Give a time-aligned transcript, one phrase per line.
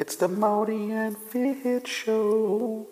[0.00, 2.88] It's the Morty and Fitch Show.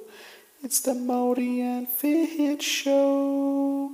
[0.62, 3.90] It's the Morty and Fitch Show.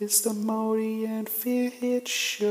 [0.00, 2.48] It's the Morty and Fitch Show.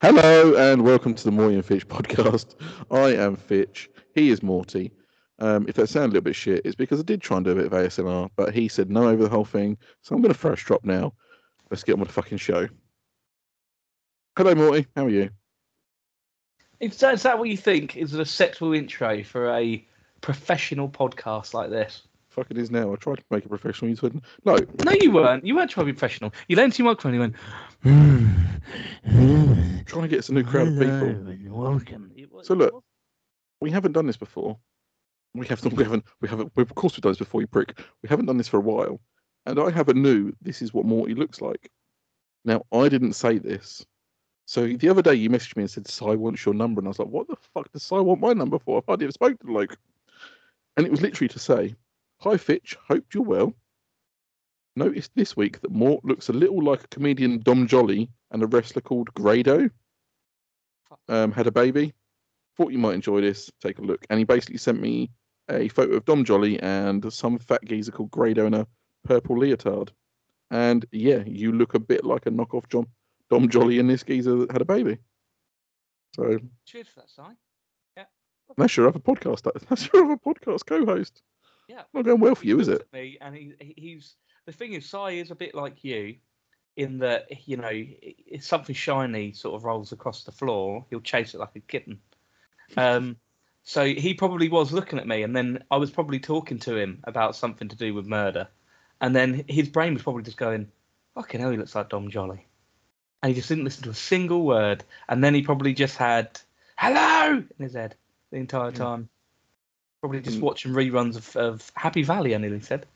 [0.00, 2.56] Hello and welcome to the Morty and Fitch podcast.
[2.90, 3.88] I am Fitch.
[4.16, 4.90] He is Morty.
[5.38, 7.52] Um, if that sounds a little bit shit, it's because I did try and do
[7.52, 9.78] a bit of ASMR, but he said no over the whole thing.
[10.00, 11.14] So I'm going to first drop now.
[11.70, 12.68] Let's get on with the fucking show.
[14.36, 14.88] Hello, Morty.
[14.96, 15.30] How are you?
[16.82, 19.86] Is that, is that what you think is an acceptable intro for a
[20.20, 22.02] professional podcast like this?
[22.28, 22.92] Fuck it is now.
[22.92, 23.88] I tried to make it professional.
[23.88, 24.58] You said no.
[24.84, 25.46] No, you weren't.
[25.46, 26.32] You weren't trying to be professional.
[26.48, 27.34] You leaned to your microphone and
[27.84, 27.94] you
[29.04, 31.54] went, Trying to get us a new crowd of people.
[31.54, 32.10] welcome.
[32.42, 32.82] So look,
[33.60, 34.58] We haven't done this before.
[35.34, 35.72] We have not.
[35.76, 37.78] we haven't we haven't we, of course we've done this before you prick.
[38.02, 39.00] We haven't done this for a while.
[39.46, 41.70] And I have a new this is what Morty looks like.
[42.44, 43.86] Now I didn't say this.
[44.46, 46.90] So the other day you messaged me and said Sai wants your number and I
[46.90, 48.78] was like, What the fuck does Sai want my number for?
[48.78, 49.76] I've hardly ever spoken to the bloke.
[50.76, 51.74] And it was literally to say,
[52.20, 53.52] Hi Fitch, hope you're well.
[54.74, 58.46] Noticed this week that Mort looks a little like a comedian Dom Joly and a
[58.46, 59.68] wrestler called Grado.
[61.08, 61.92] Um, had a baby
[62.56, 63.50] thought you might enjoy this.
[63.60, 64.04] Take a look.
[64.10, 65.10] And he basically sent me
[65.50, 68.66] a photo of Dom Joly and some fat geezer called Grado in a
[69.04, 69.90] purple leotard.
[70.50, 72.86] And yeah, you look a bit like a knockoff John,
[73.32, 74.98] Dom Joly and this geezer that had a baby.
[76.14, 77.22] So Cheers for that, Si.
[78.58, 79.50] that's your other podcast.
[79.68, 81.22] That's your other podcast co-host.
[81.66, 81.82] Yeah.
[81.94, 82.86] Not going well for you, is it?
[82.92, 86.16] Me and he, he- he's the thing is, Si is a bit like you,
[86.76, 91.32] in that you know, if something shiny sort of rolls across the floor, he'll chase
[91.32, 92.00] it like a kitten.
[92.76, 93.16] Um,
[93.62, 97.00] so he probably was looking at me, and then I was probably talking to him
[97.04, 98.48] about something to do with murder,
[99.00, 100.70] and then his brain was probably just going,
[101.14, 102.44] "Fucking hell, he looks like Dom Joly,"
[103.22, 106.40] and he just didn't listen to a single word, and then he probably just had
[106.76, 107.94] "hello" in his head
[108.30, 108.76] the entire Mm.
[108.76, 109.08] time.
[110.00, 110.42] Probably just Mm.
[110.42, 112.86] watching reruns of, of Happy Valley, I nearly said.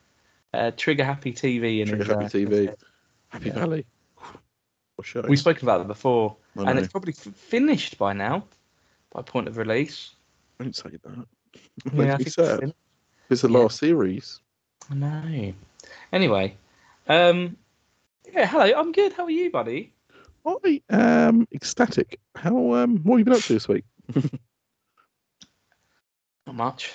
[0.52, 2.74] Uh, Trigger Happy TV in Trigger his, Happy uh, TV.
[3.28, 3.54] Happy Yeah.
[3.54, 3.86] Valley.
[5.28, 8.44] We've spoken about that before, and it's probably f- finished by now,
[9.12, 10.14] by point of release.
[10.58, 11.26] Don't say that.
[11.92, 12.60] Yeah, I think it's sad.
[12.60, 12.74] fin-
[13.30, 13.58] It's the Yeah.
[13.58, 14.40] last series.
[14.90, 15.52] I know.
[16.12, 16.56] Anyway,
[17.08, 17.56] um,
[18.32, 18.72] yeah, hello.
[18.78, 19.12] I'm good.
[19.12, 19.92] How are you, buddy?
[20.46, 22.20] I am ecstatic.
[22.34, 23.84] How um what have you been up to this week?
[26.46, 26.92] Not much.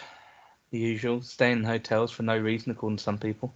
[0.72, 1.22] The usual.
[1.22, 3.54] Staying in hotels for no reason, according to some people.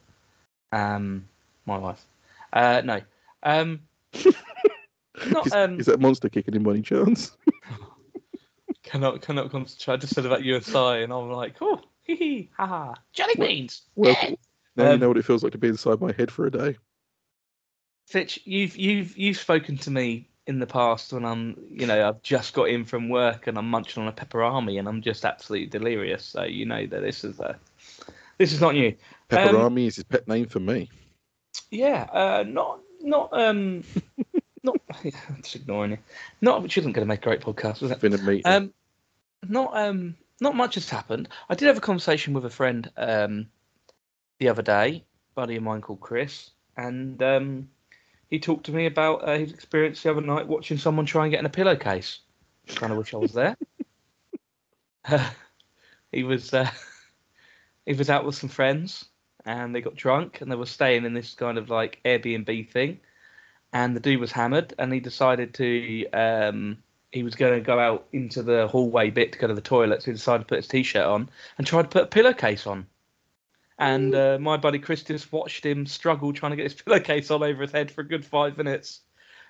[0.74, 1.30] Um,
[1.66, 2.06] my wife.
[2.52, 3.02] Uh, no.
[3.44, 3.82] Um,
[5.32, 5.80] not is, um.
[5.80, 7.38] is that monster kicking in by any chance?
[8.84, 9.94] cannot cannot concentrate.
[9.94, 13.84] I just said about you and I'm like, oh, hee hee, ha ha, jelly beans.
[13.96, 14.18] Well,
[14.76, 16.52] now you Um, know what it feels like to be inside my head for a
[16.52, 16.76] day.
[18.06, 22.22] Fitch, you've you've you've spoken to me in the past when I'm, you know, I've
[22.22, 25.68] just got in from work and I'm munching on a Peperami and I'm just absolutely
[25.68, 26.24] delirious.
[26.24, 27.58] So you know that this is a,
[28.38, 28.90] this is not new.
[28.90, 28.96] Um,
[29.30, 30.90] Peperami is his pet name for me.
[31.72, 33.84] Yeah, uh, not not um,
[34.64, 34.76] not
[35.42, 36.00] just ignoring it.
[36.42, 38.00] Not which isn't going to make a great podcast, was it?
[38.00, 38.44] Been a meeting.
[38.46, 38.74] Um,
[39.48, 41.30] not um, not much has happened.
[41.50, 43.48] I did have a conversation with a friend um,
[44.40, 47.70] the other day, buddy of mine called Chris, and um,
[48.30, 51.32] he talked to me about uh, his experience the other night watching someone try and
[51.32, 52.20] get in a pillowcase.
[52.68, 53.58] Kind of wish I was there.
[55.08, 55.30] Uh,
[56.12, 56.68] he was uh,
[57.86, 59.06] he was out with some friends,
[59.46, 63.00] and they got drunk, and they were staying in this kind of like Airbnb thing,
[63.72, 66.78] and the dude was hammered, and he decided to um,
[67.12, 70.02] he was going to go out into the hallway bit to go to the toilet,
[70.02, 72.88] so he decided to put his t-shirt on and tried to put a pillowcase on.
[73.78, 77.44] And uh, my buddy Chris just watched him struggle trying to get his pillowcase on
[77.44, 79.02] over his head for a good five minutes,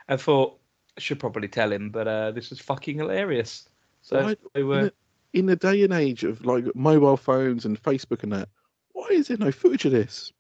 [0.08, 0.58] and thought
[0.98, 3.70] I should probably tell him, but uh, this is fucking hilarious.
[4.02, 4.92] So Why- they were,
[5.34, 8.50] in the day and age of like mobile phones and Facebook and that,
[8.94, 10.32] why is there no footage of this?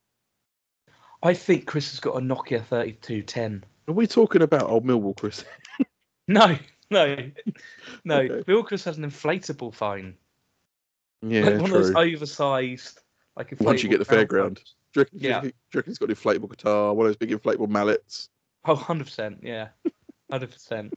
[1.21, 3.63] I think Chris has got a Nokia 3210.
[3.87, 5.43] Are we talking about old Millwall, Chris?
[6.27, 6.57] No,
[6.89, 7.17] no,
[8.03, 8.17] no.
[8.21, 8.41] Okay.
[8.47, 10.15] Bill Chris has an inflatable phone,
[11.21, 11.79] Yeah, like one true.
[11.81, 13.01] of those oversized,
[13.37, 14.55] like Once you get the fairground.
[14.55, 14.61] Do
[14.95, 15.41] you reckon, Yeah.
[15.41, 18.29] do you reckon he's got an inflatable guitar, one of those big inflatable mallets?
[18.65, 19.69] Oh, 100%, yeah.
[20.31, 20.91] 100%.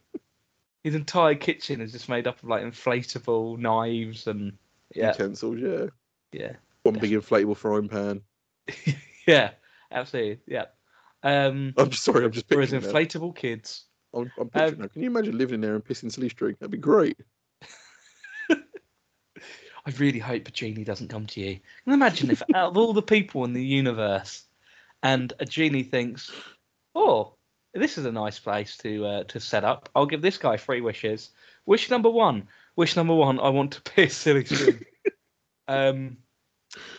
[0.85, 4.57] His entire kitchen is just made up of like inflatable knives and
[4.95, 5.87] yeah, Utensils, yeah.
[6.33, 6.53] yeah.
[6.85, 8.23] One big inflatable frying pan.
[9.27, 9.51] Yeah,
[9.93, 10.41] absolutely.
[10.47, 10.67] Yeah.
[11.23, 12.95] Um I'm sorry, I'm just for his picturing that.
[13.11, 13.85] inflatable kids.
[14.15, 14.89] I'm, I'm picturing Um.
[14.89, 16.57] Can you imagine living in there and pissing silly string?
[16.59, 17.19] That'd be great.
[19.89, 21.55] I really hope a genie doesn't come to you.
[21.55, 24.45] Can you imagine if out of all the people in the universe
[25.03, 26.31] and a genie thinks,
[26.95, 27.33] Oh,
[27.73, 29.89] this is a nice place to uh, to set up.
[29.95, 31.31] I'll give this guy three wishes.
[31.65, 32.49] Wish number one.
[32.77, 33.41] Wish number one.
[33.41, 34.47] I want to piss silly
[35.69, 36.19] um.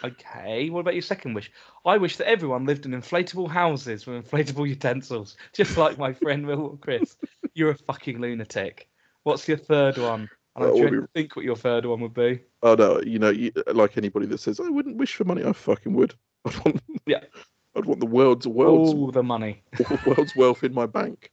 [0.03, 0.71] Okay.
[0.71, 1.51] What about your second wish?
[1.85, 6.47] I wish that everyone lived in inflatable houses with inflatable utensils, just like my friend
[6.47, 7.17] Will or Chris.
[7.53, 8.89] You're a fucking lunatic.
[9.21, 10.27] What's your third one?
[10.55, 12.41] And I'm trying be- to think what your third one would be.
[12.61, 15.53] Oh no, you know, you, like anybody that says I wouldn't wish for money, I
[15.53, 16.13] fucking would.
[16.45, 17.23] I'd want, Yeah.
[17.75, 19.61] I'd want the world's world's Oh, the money.
[20.05, 21.31] world's wealth in my bank.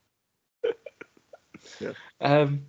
[1.81, 1.93] yeah.
[2.21, 2.63] Um,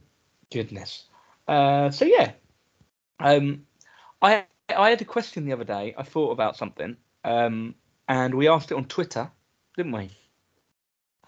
[0.52, 1.06] goodness.
[1.48, 2.32] Uh, so yeah,
[3.20, 3.66] um,
[4.22, 4.46] I
[4.76, 5.94] I had a question the other day.
[5.98, 7.76] I thought about something, um,
[8.08, 9.30] and we asked it on Twitter,
[9.76, 10.10] didn't we?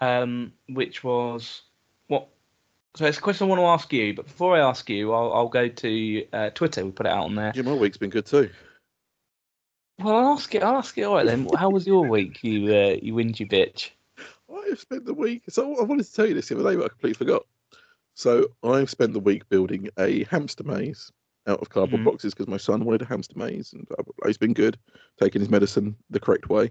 [0.00, 1.62] Um, which was
[2.08, 2.28] what?
[2.96, 5.32] So it's a question I want to ask you, but before I ask you, I'll
[5.32, 6.84] I'll go to uh, Twitter.
[6.84, 7.52] We put it out on there.
[7.54, 8.50] Yeah, my week's been good too.
[10.00, 10.62] Well, I'll ask it.
[10.62, 11.04] I'll ask it.
[11.04, 11.46] All right then.
[11.56, 12.42] How was your week?
[12.42, 13.90] You uh, you whingy bitch.
[14.52, 15.44] I've spent the week.
[15.48, 17.42] So I wanted to tell you this the other day, but I completely forgot.
[18.14, 21.12] So I've spent the week building a hamster maze
[21.46, 22.06] out of cardboard Mhm.
[22.06, 24.26] boxes because my son wanted a hamster maze, and blah.
[24.26, 24.78] he's been good,
[25.18, 26.70] taking his medicine the correct way.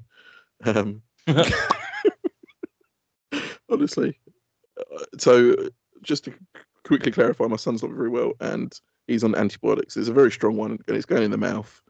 [0.65, 1.01] Um,
[3.69, 4.19] honestly,
[4.77, 5.55] uh, so
[6.01, 6.33] just to
[6.85, 8.73] quickly clarify, my son's not very well, and
[9.07, 9.97] he's on antibiotics.
[9.97, 11.81] It's a very strong one, and it's going in the mouth.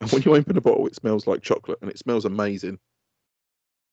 [0.00, 2.78] And when you open a bottle, it smells like chocolate, and it smells amazing.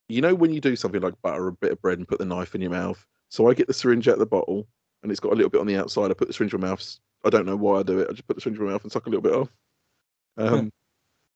[0.09, 2.25] You know when you do something like butter a bit of bread and put the
[2.25, 3.05] knife in your mouth.
[3.29, 4.67] So I get the syringe out of the bottle,
[5.03, 6.11] and it's got a little bit on the outside.
[6.11, 6.99] I put the syringe in my mouth.
[7.23, 8.07] I don't know why I do it.
[8.09, 9.49] I just put the syringe in my mouth and suck a little bit off.
[10.37, 10.71] Um,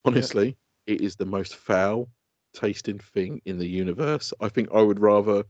[0.04, 0.58] honestly,
[0.88, 2.10] it is the most foul
[2.54, 4.34] tasting thing in the universe.
[4.42, 5.44] I think I would rather.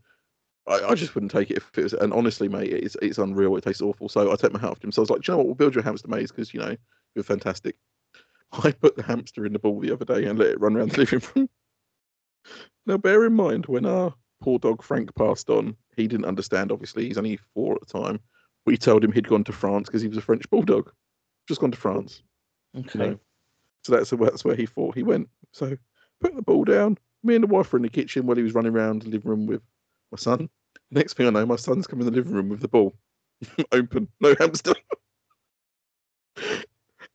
[0.68, 1.94] I, I just wouldn't take it if it was.
[1.94, 3.56] And honestly, mate, it's it's unreal.
[3.56, 4.10] It tastes awful.
[4.10, 4.92] So I take my hat off to him.
[4.92, 5.46] So I was like, Do you know what?
[5.48, 6.76] We'll build you a hamster maze because you know
[7.14, 7.76] you're fantastic.
[8.52, 10.92] I put the hamster in the ball the other day and let it run around
[10.92, 11.50] the living room.
[12.88, 16.72] Now, bear in mind, when our poor dog Frank passed on, he didn't understand.
[16.72, 18.20] Obviously, he's only four at the time.
[18.68, 20.92] We told him he'd gone to France because he was a French bulldog.
[21.48, 22.22] Just gone to France.
[22.78, 22.90] Okay.
[22.94, 23.20] You know?
[23.84, 25.30] So that's that's where he thought he went.
[25.52, 25.76] So
[26.20, 26.98] put the ball down.
[27.24, 29.30] Me and the wife were in the kitchen while he was running around the living
[29.30, 29.62] room with
[30.16, 30.50] my son.
[30.92, 32.96] Next thing I know, my son's come in the living room with the ball
[33.72, 34.74] open, no hamster.
[36.38, 36.66] and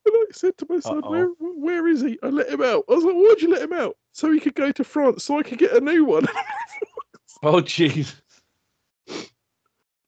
[0.06, 2.84] I said to my son, "Where where is he?" I let him out.
[2.90, 5.38] I was like, "Why'd you let him out?" So he could go to France, so
[5.38, 6.26] I could get a new one.
[7.42, 8.20] Oh jeez.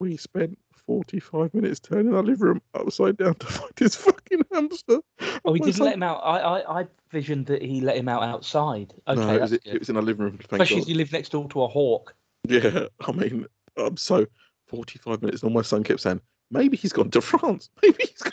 [0.00, 4.98] we spent 45 minutes turning our living room upside down to find his fucking hamster.
[5.44, 6.18] Oh, he didn't son- let him out.
[6.18, 8.92] I, I, I visioned that he let him out outside.
[9.08, 10.36] Okay, no, it was, it was in our living room.
[10.40, 10.82] Especially God.
[10.82, 12.14] as you live next door to a hawk.
[12.48, 13.46] Yeah, I mean,
[13.76, 14.26] I'm so
[14.66, 17.70] 45 minutes, and my son kept saying, maybe he's gone to France.
[17.82, 18.32] Maybe he's gone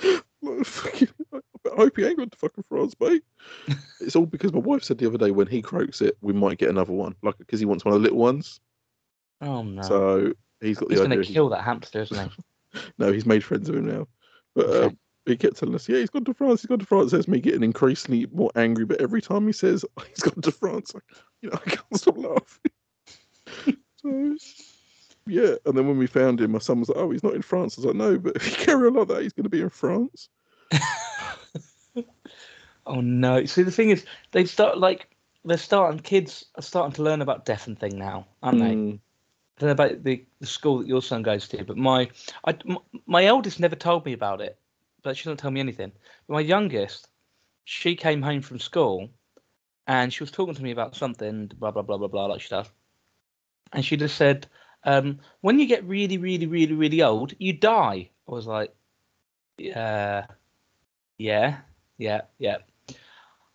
[0.00, 1.12] to France.
[1.66, 3.24] I hope he ain't gone to fucking France, mate.
[4.00, 6.58] it's all because my wife said the other day when he croaks it, we might
[6.58, 8.60] get another one, like because he wants one of the little ones.
[9.40, 9.82] Oh no.
[9.82, 12.80] So he's got the He's going to kill that hamster, isn't he?
[12.98, 14.08] No, he's made friends with him now.
[14.56, 14.86] But Okay.
[14.86, 16.62] um, he kept telling us, yeah, he's gone to France.
[16.62, 17.10] He's gone to France.
[17.12, 18.84] There's me getting increasingly more angry.
[18.84, 20.98] But every time he says he's gone to France, I,
[21.40, 23.78] you know, I can't stop laughing.
[24.02, 24.36] so,
[25.26, 25.54] yeah.
[25.64, 27.76] And then when we found him, my son was like, oh, he's not in France.
[27.76, 29.62] I was like, no, but if you carry on like that, he's going to be
[29.62, 30.28] in France.
[32.86, 33.44] Oh no.
[33.44, 36.00] See, the thing is, they start like they're starting.
[36.00, 38.74] Kids are starting to learn about death and thing now, aren't they?
[38.74, 38.98] Mm,
[39.56, 42.10] I don't know about the, the school that your son goes to, but my
[42.44, 44.58] I, m- my eldest never told me about it,
[45.04, 45.92] but she doesn't tell me anything.
[46.26, 47.08] But my youngest,
[47.62, 49.10] she came home from school,
[49.86, 52.72] and she was talking to me about something, blah blah blah blah blah, like stuff,
[53.72, 54.48] and she just said,
[54.82, 58.74] um, "When you get really, really, really, really old, you die." I was like,
[59.58, 60.26] "Yeah,
[61.18, 61.58] yeah,
[61.98, 62.58] yeah, yeah."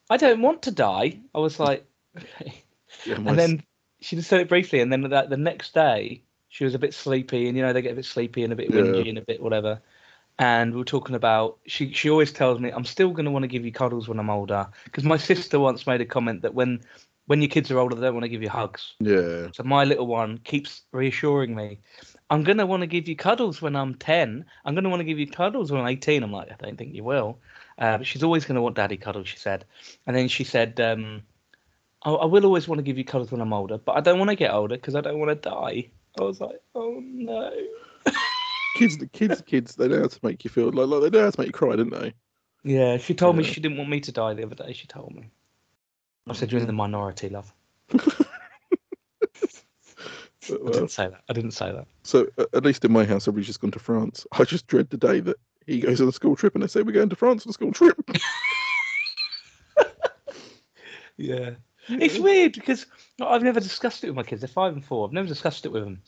[0.10, 1.20] I don't want to die.
[1.36, 1.86] I was like,
[2.18, 2.64] "Okay."
[3.06, 3.64] yeah, and then
[4.02, 6.94] she just said it briefly, and then that the next day she was a bit
[6.94, 8.82] sleepy, and you know they get a bit sleepy and a bit Yeah.
[8.82, 9.82] whingy and a bit whatever.
[10.40, 11.92] And we are talking about she.
[11.92, 14.30] She always tells me I'm still going to want to give you cuddles when I'm
[14.30, 16.82] older because my sister once made a comment that when
[17.28, 18.96] when your kids are older they don't want to give you hugs.
[19.02, 21.80] yeah, So my little one keeps reassuring me,
[22.32, 24.46] I'm going to want to give you cuddles when I'm 10.
[24.66, 26.24] I'm going to want to give you cuddles when I'm 18.
[26.24, 27.38] I'm like, I don't think you will.
[27.78, 29.66] Uh, but she's always going to want daddy cuddles, she said.
[30.08, 31.22] And then she said, um,
[32.04, 34.18] I, I will always want to give you cuddles when I'm older, but I don't
[34.18, 35.90] want to get older because I don't want to die.
[36.20, 37.52] I was like, oh no.
[38.80, 41.26] Kids, the kids, kids, they know how to make you feel like, like they know
[41.26, 42.14] how to make you cry, don't they?
[42.64, 44.74] Yeah, she told me she didn't want me to die the other day.
[44.74, 45.30] She told me.
[46.28, 46.78] I said, you're in the mm.
[46.78, 47.52] minority, love.
[47.88, 48.06] But,
[50.50, 51.22] I didn't say that.
[51.30, 51.88] I didn't say that.
[52.04, 54.28] So at least in my house, everybody's just gone to France.
[54.32, 56.82] I just dread the day that he goes on a school trip and they say
[56.82, 57.98] we're going to France on a school trip.
[61.20, 61.52] Yeah.
[61.90, 62.86] It's weird because
[63.22, 64.42] I've never discussed it with my kids.
[64.42, 65.06] They're five and four.
[65.06, 66.02] I've never discussed it with them.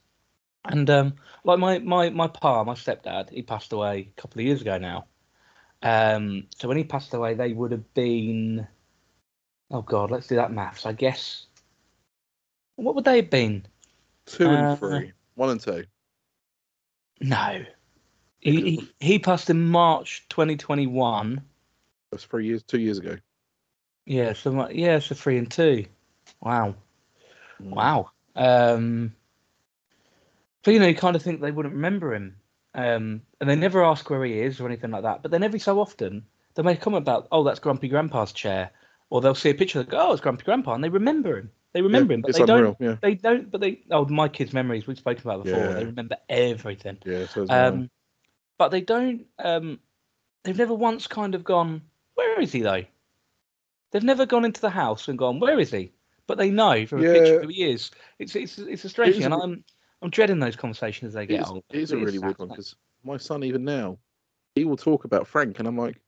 [0.65, 1.13] And um,
[1.43, 4.77] like my my my pa, my stepdad, he passed away a couple of years ago
[4.77, 5.05] now.
[5.81, 8.67] Um, so when he passed away, they would have been.
[9.71, 10.85] Oh God, let's do that maths.
[10.85, 11.47] I guess.
[12.75, 13.65] What would they have been?
[14.27, 15.11] Two Uh, and three.
[15.35, 15.85] One and two.
[17.21, 17.63] No.
[18.39, 21.41] He, he he passed in March 2021.
[22.11, 23.17] That's three years, two years ago.
[24.05, 25.85] Yeah, so my- yeah, so three and two.
[26.41, 26.75] Wow,
[27.61, 27.73] Mm.
[27.73, 28.11] wow.
[28.35, 29.15] Um,
[30.63, 32.37] so you know, you kind of think they wouldn't remember him,
[32.73, 35.21] um, and they never ask where he is or anything like that.
[35.21, 36.25] But then every so often
[36.55, 38.71] they make a comment about, oh, that's Grumpy Grandpa's chair,
[39.09, 41.51] or they'll see a picture, they go, oh, it's Grumpy Grandpa, and they remember him.
[41.73, 42.75] They remember Yeah, him, but it's they unreal.
[42.75, 42.81] don't.
[42.81, 43.49] Yeah, They don't.
[43.49, 43.83] But they.
[43.91, 45.59] Oh, my kids' memories we've spoken about before.
[45.59, 45.73] Yeah.
[45.73, 46.97] They remember everything.
[47.05, 47.25] yeah.
[47.27, 47.89] So um, Um,
[48.57, 49.25] but they don't.
[49.39, 49.79] Um,
[50.43, 51.81] they've never once kind of gone.
[52.15, 52.83] Where is he though?
[53.91, 55.39] They've never gone into the house and gone.
[55.39, 55.93] Where is he?
[56.27, 57.91] But they know from a picture who he is.
[58.19, 59.63] It's it's it's a strange It thing, and I'm
[60.01, 61.61] I'm dreading those conversations as they get is, older.
[61.71, 63.97] it is a It really weird one because my son even now,
[64.55, 66.01] he will talk about Frank, and I'm like,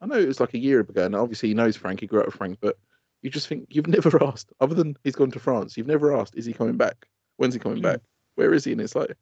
[0.00, 2.00] I know it was like a year ago, and obviously he knows Frank.
[2.00, 2.76] He grew up with Frank, but
[3.22, 5.76] you just think you've never asked, other than he's gone to France.
[5.76, 7.06] You've never asked, is he coming back?
[7.36, 7.82] When's he coming Mm.
[7.82, 8.00] back?
[8.36, 8.72] Where is he?
[8.72, 9.12] And it's like,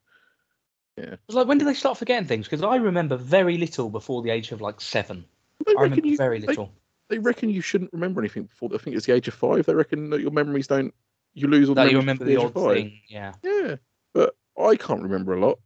[0.97, 1.17] yeah.
[1.29, 2.47] It's like when do they start forgetting things?
[2.47, 5.25] Because I remember very little before the age of like seven.
[5.67, 6.73] they I remember you, very they- little.
[7.09, 8.69] They, reckon you shouldn't remember anything before.
[8.75, 9.65] I think it's the age of five.
[9.65, 10.93] They reckon that your memories don't.
[11.37, 12.77] You lose all the That you remember the odd five.
[12.77, 13.01] thing.
[13.09, 13.33] Yeah.
[13.43, 13.77] Yeah,
[14.15, 15.59] but I can't remember a lot.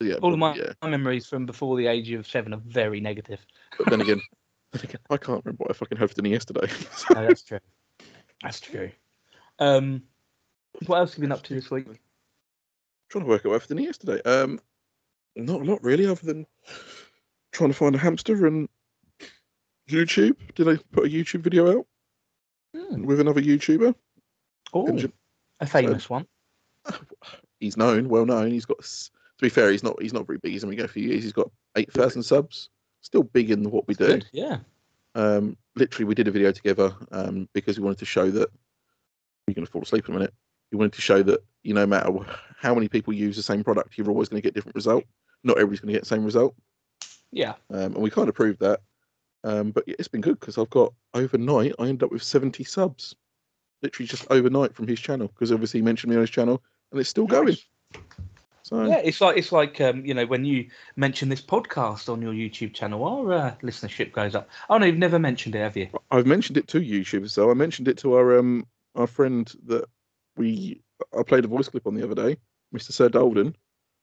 [0.00, 0.72] Yeah, All of my, yeah.
[0.82, 3.40] my memories from before the age of seven are very negative.
[3.78, 4.20] But then again,
[4.72, 6.66] then again, I can't remember what I fucking had for dinner yesterday.
[7.14, 7.58] No, that's true.
[8.42, 8.90] That's true.
[9.60, 10.02] Um,
[10.86, 11.86] what else have you been up to this week?
[13.10, 14.20] trying to work out what I had for dinner yesterday.
[14.22, 14.60] Um,
[15.36, 16.46] not a lot really, other than
[17.52, 18.68] trying to find a hamster and
[19.88, 20.36] YouTube.
[20.54, 21.86] Did I put a YouTube video out
[22.76, 23.04] Hmm.
[23.06, 23.94] with another YouTuber?
[24.72, 24.98] Oh,
[25.60, 26.26] a famous one.
[27.60, 28.50] He's known, well known.
[28.50, 28.78] He's got.
[28.80, 30.00] To be fair, he's not.
[30.02, 30.50] He's not very big.
[30.52, 31.22] He's only going a few years.
[31.22, 32.70] He's got eight thousand subs.
[33.02, 34.06] Still big in what we do.
[34.06, 34.26] Good.
[34.32, 34.58] Yeah.
[35.14, 38.48] Um, literally, we did a video together um, because we wanted to show that
[39.46, 40.34] you're going to fall asleep in a minute.
[40.72, 42.12] We wanted to show that you know, no matter
[42.56, 45.04] how many people use the same product, you're always going to get different result.
[45.44, 46.54] Not everybody's going to get the same result,
[47.30, 47.54] Yeah.
[47.70, 48.80] um, and we kind of proved that.
[49.44, 51.74] Um, but yeah, it's been good because I've got overnight.
[51.78, 53.14] I end up with 70 subs,
[53.82, 57.00] literally just overnight from his channel because obviously he mentioned me on his channel, and
[57.00, 57.56] it's still going.
[58.62, 62.20] So Yeah, it's like it's like um, you know when you mention this podcast on
[62.20, 64.48] your YouTube channel, our uh, listenership goes up.
[64.68, 65.88] Oh no, you've never mentioned it, have you?
[66.10, 67.30] I've mentioned it to YouTube.
[67.30, 69.86] So I mentioned it to our um our friend that
[70.36, 70.82] we
[71.18, 72.36] I played a voice clip on the other day,
[72.74, 72.92] Mr.
[72.92, 73.54] Sir Dolden.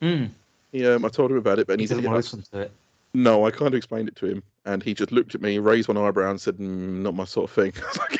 [0.01, 0.29] Mm.
[0.71, 2.59] He, um, I told him about it, but He he doesn't want to listen to
[2.61, 2.71] it.
[3.13, 5.87] "No, I kind of explained it to him, and he just looked at me, raised
[5.87, 7.71] one eyebrow, and said, mm, "Not my sort of thing."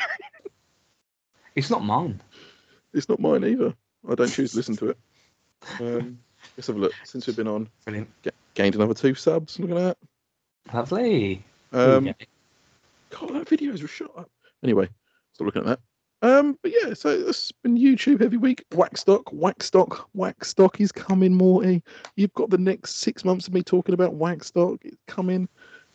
[1.56, 2.20] I was like, It's not mine.
[2.92, 3.74] it's not mine either.
[4.08, 4.98] I don't choose to listen to it.
[5.80, 6.18] Um,
[6.56, 6.92] let's have a look.
[7.04, 8.08] Since we've been on, Brilliant.
[8.54, 9.58] gained another two subs.
[9.58, 9.96] Look at that.
[10.74, 11.44] Lovely.
[11.72, 12.26] Um, Okay.
[13.10, 14.30] God, that videos were shot up.
[14.62, 14.88] Anyway,
[15.32, 15.80] stop looking at that.
[16.22, 18.64] Um, but yeah, so it's been YouTube heavy week.
[18.72, 21.82] Waxstock, Waxstock, Waxstock is coming, Morty.
[22.16, 24.78] You've got the next six months of me talking about Waxstock.
[24.82, 25.48] It's coming.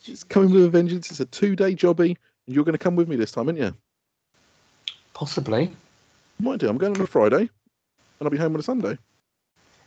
[0.06, 1.10] It's coming with a vengeance.
[1.10, 2.16] It's a two-day jobby,
[2.46, 3.74] and you're going to come with me this time, aren't you?
[5.14, 5.70] Possibly.
[6.40, 6.68] Might do.
[6.68, 7.48] I'm going on a Friday, and
[8.20, 8.98] I'll be home on a Sunday.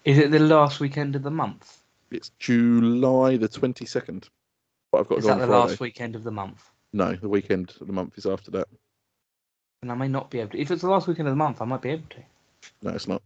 [0.05, 1.81] Is it the last weekend of the month?
[2.11, 4.29] It's July the 22nd.
[4.91, 5.69] But I've got to Is go that on the Friday.
[5.69, 6.69] last weekend of the month?
[6.93, 8.67] No, the weekend of the month is after that.
[9.81, 10.59] And I may not be able to.
[10.59, 12.17] If it's the last weekend of the month, I might be able to.
[12.83, 13.21] No, it's not.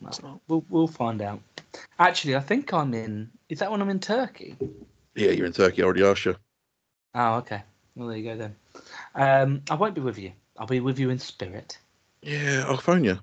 [0.00, 0.40] No, It's not.
[0.48, 1.40] we'll we'll find out.
[1.98, 3.30] Actually, I think I'm in.
[3.48, 4.56] Is that when I'm in Turkey?
[5.14, 5.82] Yeah, you're in Turkey.
[5.82, 6.36] I already asked you.
[7.14, 7.62] Oh, okay.
[7.96, 8.54] Well, there you go then.
[9.14, 10.32] Um, I won't be with you.
[10.58, 11.78] I'll be with you in spirit.
[12.22, 13.18] Yeah, I'll phone you.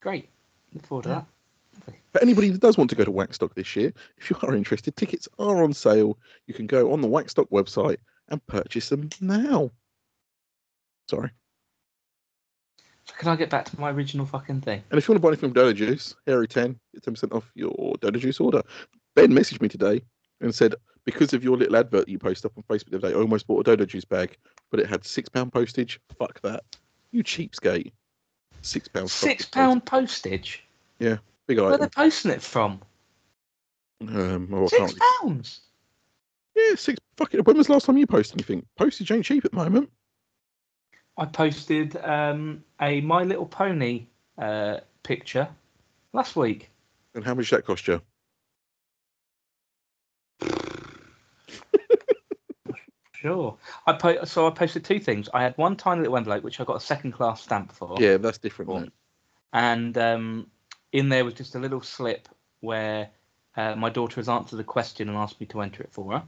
[0.00, 0.28] Great.
[0.72, 1.26] Look forward to that.
[2.12, 4.96] For anybody that does want to go to Waxstock this year, if you are interested,
[4.96, 6.18] tickets are on sale.
[6.46, 9.70] You can go on the Waxstock website and purchase them now.
[11.08, 11.30] Sorry.
[13.04, 14.82] So can I get back to my original fucking thing?
[14.90, 17.50] And if you want to buy anything from Dodo Juice, Harry 10, get 10% off
[17.54, 18.62] your Dodo Juice order.
[19.14, 20.02] Ben messaged me today
[20.40, 23.14] and said, because of your little advert you posted up on Facebook the other day,
[23.14, 24.36] I almost bought a Dodo Juice bag,
[24.70, 26.00] but it had £6 postage.
[26.18, 26.64] Fuck that.
[27.10, 27.92] You cheapskate.
[28.62, 29.12] £6 pounds.
[29.12, 30.64] Six pound postage.
[30.98, 31.18] Yeah.
[31.46, 32.80] Big Where are they posting it from?
[34.02, 35.60] Um, I Six pounds.
[36.54, 36.98] Yeah, six.
[37.16, 37.46] Fuck it.
[37.46, 38.66] When was the last time you posted anything?
[38.76, 39.90] Postage ain't cheap at the moment.
[41.16, 44.06] I posted um, a My Little Pony
[44.38, 45.48] uh, picture
[46.12, 46.70] last week.
[47.14, 48.00] And how much that cost you?
[53.20, 53.56] Sure.
[53.86, 55.28] I po- so I posted two things.
[55.34, 57.96] I had one tiny little envelope which I got a second class stamp for.
[57.98, 58.70] Yeah, that's different.
[58.70, 58.86] Cool.
[59.52, 60.46] and um,
[60.92, 62.28] in there was just a little slip
[62.60, 63.10] where
[63.56, 66.22] uh, my daughter has answered a question and asked me to enter it for her.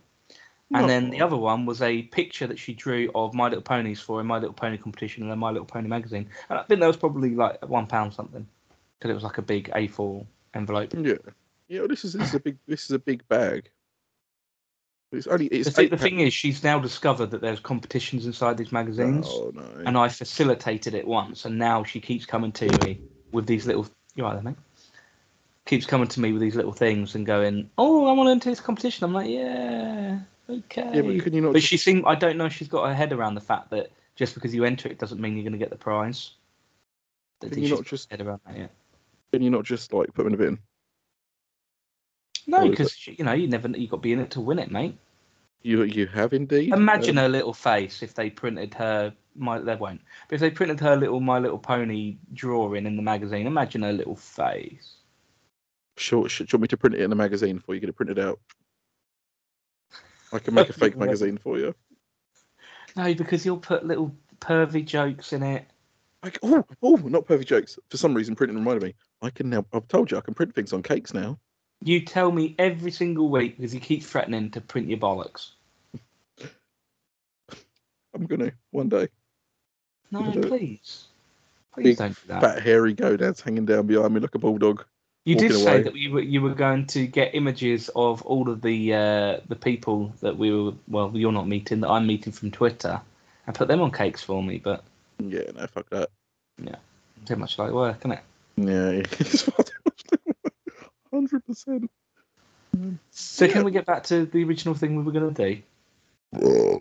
[0.75, 4.01] And then the other one was a picture that she drew of My Little Ponies
[4.01, 6.31] for a My Little Pony competition and a My Little Pony magazine.
[6.49, 8.47] And I think that was probably like one pound something
[8.99, 10.95] because it was like a big A4 envelope.
[10.95, 11.15] Yeah.
[11.69, 11.81] Yeah.
[11.81, 13.69] well, This is this is a big this is a big bag.
[15.13, 18.57] It's only it's The, eight the thing is, she's now discovered that there's competitions inside
[18.57, 19.63] these magazines, Oh no.
[19.85, 23.01] and I facilitated it once, and now she keeps coming to me
[23.31, 23.87] with these little.
[24.15, 24.57] You right there, mate?
[25.67, 28.51] Keeps coming to me with these little things and going, "Oh, I want to enter
[28.51, 31.53] this competition." I'm like, "Yeah, okay." yeah, but can you not?
[31.53, 32.05] But just- she seemed.
[32.07, 34.65] I don't know if she's got her head around the fact that just because you
[34.65, 36.33] enter it doesn't mean you're going to get the prize.
[37.41, 38.71] Can you not just head around that yet.
[39.33, 40.59] can you not just like put them in a bin?
[42.47, 44.71] No, because you know you never you got to be in it to win it,
[44.71, 44.97] mate.
[45.63, 46.73] You you have indeed.
[46.73, 49.15] Imagine Um, her little face if they printed her.
[49.35, 50.01] My they won't.
[50.29, 53.93] But if they printed her little My Little Pony drawing in the magazine, imagine her
[53.93, 54.97] little face.
[55.97, 56.47] Sure, sure.
[56.47, 57.81] Do you want me to print it in the magazine for you?
[57.81, 58.41] Get it printed out.
[60.33, 61.75] I can make a fake magazine for you.
[62.97, 65.65] No, because you'll put little pervy jokes in it.
[66.23, 67.79] Like, oh, oh, not perfect jokes.
[67.89, 68.95] For some reason, printing reminded me.
[69.23, 69.65] I can now.
[69.73, 71.39] I've told you, I can print things on cakes now.
[71.85, 75.51] You tell me every single week because you keep threatening to print your bollocks.
[78.15, 79.09] I'm gonna one day.
[80.11, 81.07] No, please,
[81.73, 82.43] please Big, don't do that.
[82.43, 84.85] Fat hairy gonads hanging down behind me like a bulldog.
[85.25, 85.83] You did say away.
[85.83, 89.57] that you were you were going to get images of all of the uh, the
[89.57, 93.01] people that we were well you're not meeting that I'm meeting from Twitter
[93.47, 94.85] and put them on cakes for me, but
[95.19, 96.11] Yeah, no, fuck that.
[96.63, 96.77] Yeah,
[97.25, 98.21] too much like work, isn't it?
[98.57, 99.03] Yeah,
[101.13, 101.91] hundred percent.
[103.11, 106.81] So can we get back to the original thing we were going to do?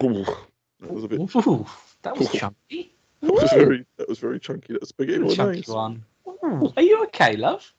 [0.00, 1.20] That was a bit.
[1.20, 1.66] Ooh,
[2.02, 2.92] that was chunky.
[3.20, 3.86] That was very.
[3.98, 4.72] That was very chunky.
[4.72, 5.72] That was spaghetti Ooh, chunky bolognese.
[5.72, 6.04] one.
[6.44, 7.72] Ooh, are you okay, love?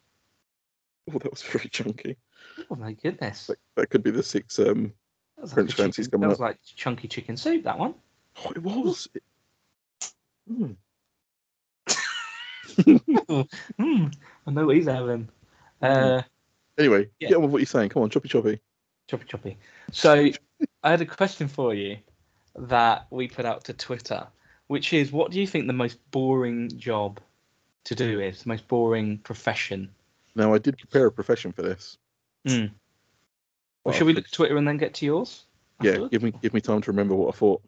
[1.13, 2.15] Oh, that was very chunky.
[2.71, 3.47] Oh my goodness.
[3.47, 4.57] That, that could be the six.
[4.59, 4.93] Um.
[5.35, 6.41] That was French like fancies chicken- coming That was up.
[6.47, 7.63] like chunky chicken soup.
[7.65, 7.95] That one.
[8.45, 9.07] Oh, it was.
[9.13, 9.23] It,
[10.51, 10.75] Mm.
[13.79, 14.07] Hmm,
[14.47, 15.29] I know what he's having.
[15.83, 16.21] Uh,
[16.79, 17.29] Anyway, Yeah.
[17.29, 17.89] get on with what you're saying.
[17.89, 18.59] Come on, choppy choppy.
[19.07, 19.57] choppy choppy.
[19.91, 20.29] So
[20.81, 21.97] I had a question for you
[22.55, 24.25] that we put out to Twitter,
[24.67, 27.19] which is, what do you think the most boring job
[27.83, 28.41] to do is?
[28.43, 29.89] The most boring profession?
[30.35, 31.97] Now, I did prepare a profession for this.
[32.47, 32.53] Hmm.
[32.55, 32.69] Well,
[33.85, 35.45] Well, shall we look at Twitter and then get to yours?
[35.81, 36.11] Yeah, afterwards?
[36.11, 37.61] give me give me time to remember what I thought.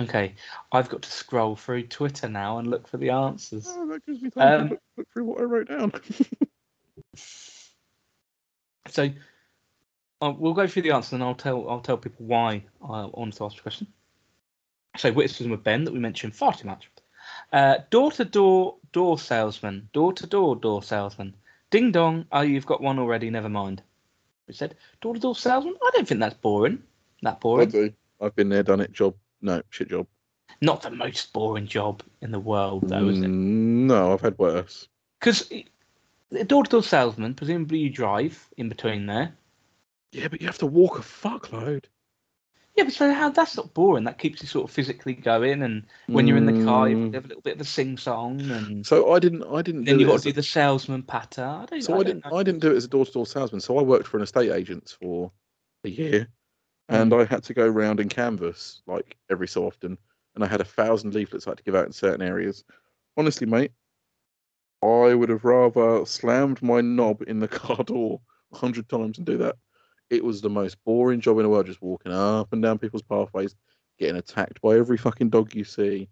[0.00, 0.36] Okay,
[0.70, 3.66] I've got to scroll through Twitter now and look for the answers.
[3.68, 5.92] Oh, that gives me time Um, to look, look through what I wrote down.
[8.88, 9.10] So
[10.20, 13.34] uh, we'll go through the answer and I'll tell I'll tell people why I wanted
[13.36, 13.86] to ask the question.
[14.96, 16.90] So witticism with Ben that we mentioned far too much.
[17.52, 21.34] Uh, door to door door salesman, door to door door salesman.
[21.70, 22.26] Ding dong.
[22.32, 23.30] Oh, you've got one already.
[23.30, 23.82] Never mind.
[24.46, 25.76] We said door to door salesman.
[25.82, 26.82] I don't think that's boring.
[27.22, 27.68] That boring.
[27.68, 27.92] I do.
[28.20, 28.92] I've been there, done it.
[28.92, 29.14] Job.
[29.40, 30.06] No, shit job.
[30.60, 33.24] Not the most boring job in the world, though, is it?
[33.24, 34.86] Mm, No, I've had worse.
[35.18, 35.50] Because
[36.46, 39.34] door to door salesman, presumably you drive in between there.
[40.12, 41.84] Yeah, but you have to walk a fuckload.
[42.76, 44.04] Yeah, but so how that's not boring.
[44.04, 47.14] That keeps you sort of physically going, and when you're in the car, you Mm,
[47.14, 49.42] have a little bit of a sing song, and So I didn't.
[49.44, 49.84] I didn't.
[49.84, 51.44] then do you it got as to a- do the salesman patter.
[51.44, 51.82] I don't.
[51.82, 52.24] So I, don't didn't.
[52.24, 52.36] know.
[52.36, 53.60] I didn't do it as a door-to-door salesman.
[53.60, 55.32] So I worked for an estate agent for
[55.84, 56.28] a year,
[56.88, 59.98] and I had to go round and canvas like every so often,
[60.34, 62.64] and I had a thousand leaflets I had to give out in certain areas.
[63.18, 63.72] Honestly, mate,
[64.82, 68.20] I would have rather slammed my knob in the car door
[68.52, 69.56] a hundred times and do that.
[70.10, 73.02] It was the most boring job in the world, just walking up and down people's
[73.02, 73.54] pathways,
[73.98, 76.08] getting attacked by every fucking dog you see,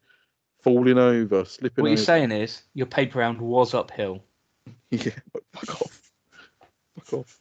[0.62, 4.22] falling over, slipping What you're saying is your paper round was uphill.
[4.90, 5.12] Yeah,
[5.52, 6.12] fuck off.
[6.96, 7.40] Fuck off.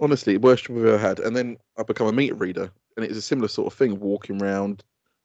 [0.00, 1.20] Honestly, worst job I've ever had.
[1.20, 4.42] And then I become a meter reader, and it's a similar sort of thing, walking
[4.42, 4.82] around,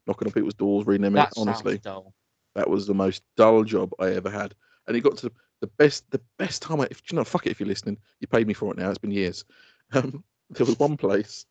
[0.07, 1.13] knocking on people's doors, reading them.
[1.13, 2.13] That Honestly, dull.
[2.55, 4.53] that was the most dull job I ever had.
[4.87, 6.81] And it got to the, best, the best time.
[6.81, 8.89] I, if you know, fuck it, if you're listening, you paid me for it now.
[8.89, 9.45] It's been years.
[9.93, 11.45] Um, there was one place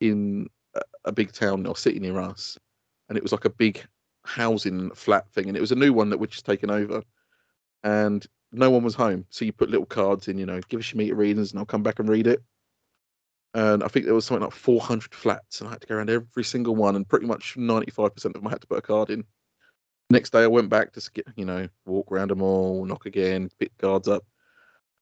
[0.00, 2.58] in a, a big town or city near us,
[3.08, 3.82] and it was like a big
[4.24, 7.02] housing flat thing, and it was a new one that we'd just taken over,
[7.84, 9.24] and no one was home.
[9.30, 11.66] So you put little cards in, you know, give us your meter readings, and I'll
[11.66, 12.42] come back and read it.
[13.54, 16.10] And I think there was something like 400 flats, and I had to go around
[16.10, 19.10] every single one, and pretty much 95% of them I had to put a card
[19.10, 19.24] in.
[20.08, 23.50] Next day, I went back to get, you know, walk around them all, knock again,
[23.58, 24.24] pick guards up.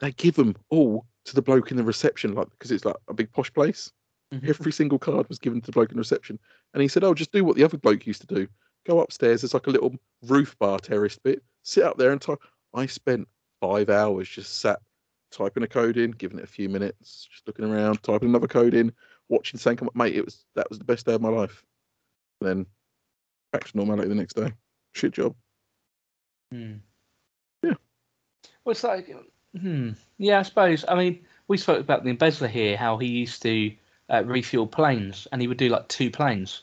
[0.00, 3.14] They give them all to the bloke in the reception, like because it's like a
[3.14, 3.92] big posh place.
[4.32, 4.48] Mhm.
[4.48, 6.38] Every single card was given to the bloke in the reception,
[6.72, 8.48] and he said, "Oh, just do what the other bloke used to do.
[8.84, 9.42] Go upstairs.
[9.42, 11.42] There's like a little roof bar terraced bit.
[11.62, 12.40] Sit up there and type."
[12.74, 13.28] I spent
[13.60, 14.80] five hours just sat
[15.30, 18.74] typing a code in, giving it a few minutes, just looking around, typing another code
[18.74, 18.92] in,
[19.28, 19.96] watching something come up.
[19.96, 21.64] Mate, it was that was the best day of my life.
[22.40, 22.66] And then
[23.52, 24.52] back to normality the next day.
[24.94, 25.34] Shit job.
[26.52, 26.74] Hmm.
[27.62, 27.74] Yeah.
[28.64, 29.10] Well, it's like,
[29.58, 29.90] hmm.
[30.18, 30.84] Yeah, I suppose.
[30.88, 33.72] I mean, we spoke about the embezzler here, how he used to
[34.08, 36.62] uh, refuel planes, and he would do like two planes,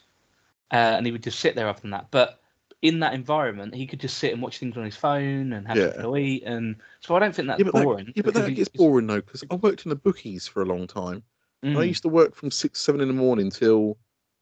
[0.72, 2.08] uh, and he would just sit there other than that.
[2.12, 2.40] But
[2.82, 5.78] in that environment, he could just sit and watch things on his phone and have
[5.78, 5.84] Yeah.
[5.88, 8.14] something to eat, and so I don't think that's yeah, but that, boring.
[8.16, 10.88] yeah, but that gets boring though, because I worked in the bookies for a long
[10.88, 11.24] time.
[11.64, 11.90] And I Mm.
[11.90, 13.98] used to work from six, seven in the morning till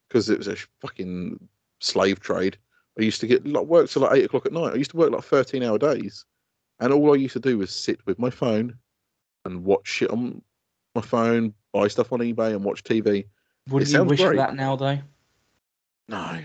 [0.08, 1.49] because it was a fucking
[1.82, 2.58] slave trade.
[2.99, 4.73] I used to get like work till like eight o'clock at night.
[4.73, 6.25] I used to work like thirteen hour days,
[6.79, 8.77] and all I used to do was sit with my phone
[9.45, 10.41] and watch shit on
[10.95, 13.25] my phone, buy stuff on eBay, and watch TV.
[13.69, 14.38] Wouldn't it you wish for great.
[14.38, 14.99] that now, though?
[16.09, 16.39] No,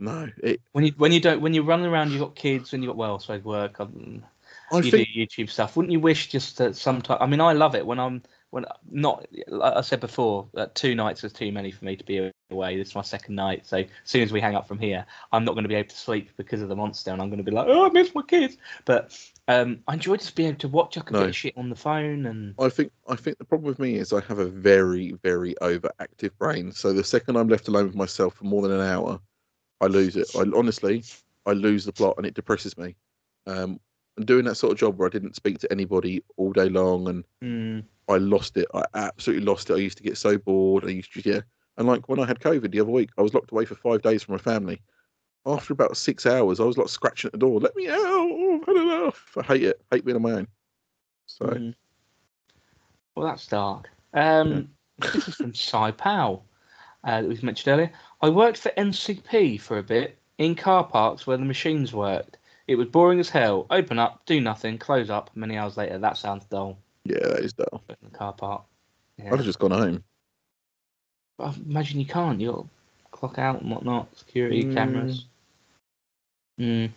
[0.00, 0.28] no.
[0.42, 0.60] It.
[0.72, 2.96] When you when you don't when you're running around, you've got kids and you have
[2.96, 3.80] got well, so I suppose work.
[3.80, 4.24] um,
[4.72, 5.76] I you think do YouTube stuff.
[5.76, 7.18] Wouldn't you wish just that sometimes?
[7.20, 9.26] I mean, I love it when I'm when not.
[9.46, 12.76] Like I said before, uh, two nights is too many for me to be away.
[12.76, 15.44] This is my second night, so as soon as we hang up from here, I'm
[15.44, 17.44] not going to be able to sleep because of the monster, and I'm going to
[17.44, 18.56] be like, oh, I miss my kids.
[18.84, 20.96] But um, I enjoy just being able to watch.
[20.98, 21.26] I can No.
[21.26, 24.12] get shit on the phone, and I think I think the problem with me is
[24.12, 26.72] I have a very very overactive brain.
[26.72, 29.20] So the second I'm left alone with myself for more than an hour,
[29.80, 30.28] I lose it.
[30.36, 31.04] I honestly
[31.46, 32.96] I lose the plot and it depresses me.
[33.46, 33.80] Um,
[34.16, 37.08] and doing that sort of job where I didn't speak to anybody all day long
[37.08, 38.66] and mm, I lost it.
[38.74, 39.74] I absolutely lost it.
[39.74, 40.84] I used to get so bored.
[40.84, 41.40] I used to yeah.
[41.76, 44.02] And like when I had COVID the other week, I was locked away for five
[44.02, 44.80] days from my family.
[45.46, 47.60] After about six hours, I was like scratching at the door.
[47.60, 47.96] Let me out!
[47.96, 49.36] Oh, I've had enough.
[49.38, 49.80] I hate it.
[49.90, 50.48] hate being on my own.
[51.26, 51.74] So mm.
[53.14, 53.88] well, that's dark.
[54.12, 56.44] Um, this is from Cy Powell
[57.04, 57.92] uh, that was mentioned earlier.
[58.20, 62.38] I worked for NCP for a bit in car parks where the machines worked.
[62.66, 63.66] It was boring as hell.
[63.70, 65.30] Open up, do nothing, close up.
[65.34, 66.78] Many hours later, that sounds dull.
[67.04, 67.82] yeah, that is dull.
[67.88, 68.62] In the car park.
[69.18, 69.26] Yeah.
[69.32, 70.04] I'd have just gone home.
[71.40, 72.38] But I imagine you can't.
[72.38, 72.68] You'll
[73.12, 74.14] clock out and whatnot.
[74.14, 74.74] Security Mm.
[74.74, 75.24] cameras.
[76.58, 76.92] Mm.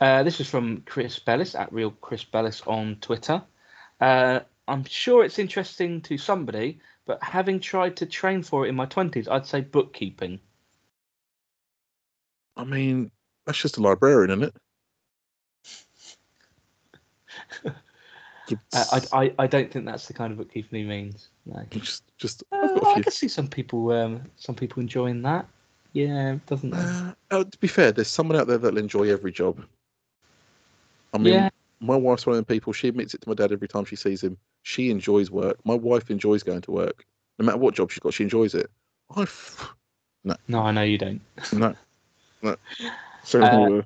[0.00, 3.40] Uh, this is from Chris Bellis at Real Chris Bellis on Twitter.
[4.00, 8.74] Uh, I'm sure it's interesting to somebody, but having tried to train for it in
[8.74, 10.40] my 20s, I'd say bookkeeping.
[12.56, 13.12] I mean,
[13.46, 14.54] that's just a librarian, isn't
[17.64, 17.74] it?
[18.72, 21.28] Uh, I, I, I don't think that's the kind of bookkeeping he means.
[21.46, 21.64] No.
[21.70, 25.46] just, just Uh, I can see some people um, some people enjoying that.
[25.92, 26.74] Yeah, doesn't?
[26.74, 29.64] Uh, oh, to be fair, there's someone out there that'll enjoy every job.
[31.14, 31.48] I mean, yeah.
[31.80, 32.72] my wife's one of the people.
[32.72, 34.36] She admits it to my dad every time she sees him.
[34.62, 35.58] She enjoys work.
[35.64, 37.04] My wife enjoys going to work.
[37.38, 38.70] No matter what job she's got, she enjoys it.
[39.16, 39.74] I f-
[40.24, 41.20] No, No, I know you don't.
[41.52, 41.74] no,
[42.42, 42.56] no.
[43.24, 43.82] So, Uh,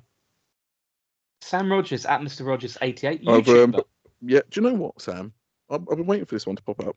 [1.41, 2.45] Sam Rogers at Mr.
[2.45, 3.21] Rogers 88.
[3.27, 3.75] I've, um,
[4.25, 4.41] yeah.
[4.49, 5.33] Do you know what, Sam?
[5.69, 6.95] I've, I've been waiting for this one to pop up.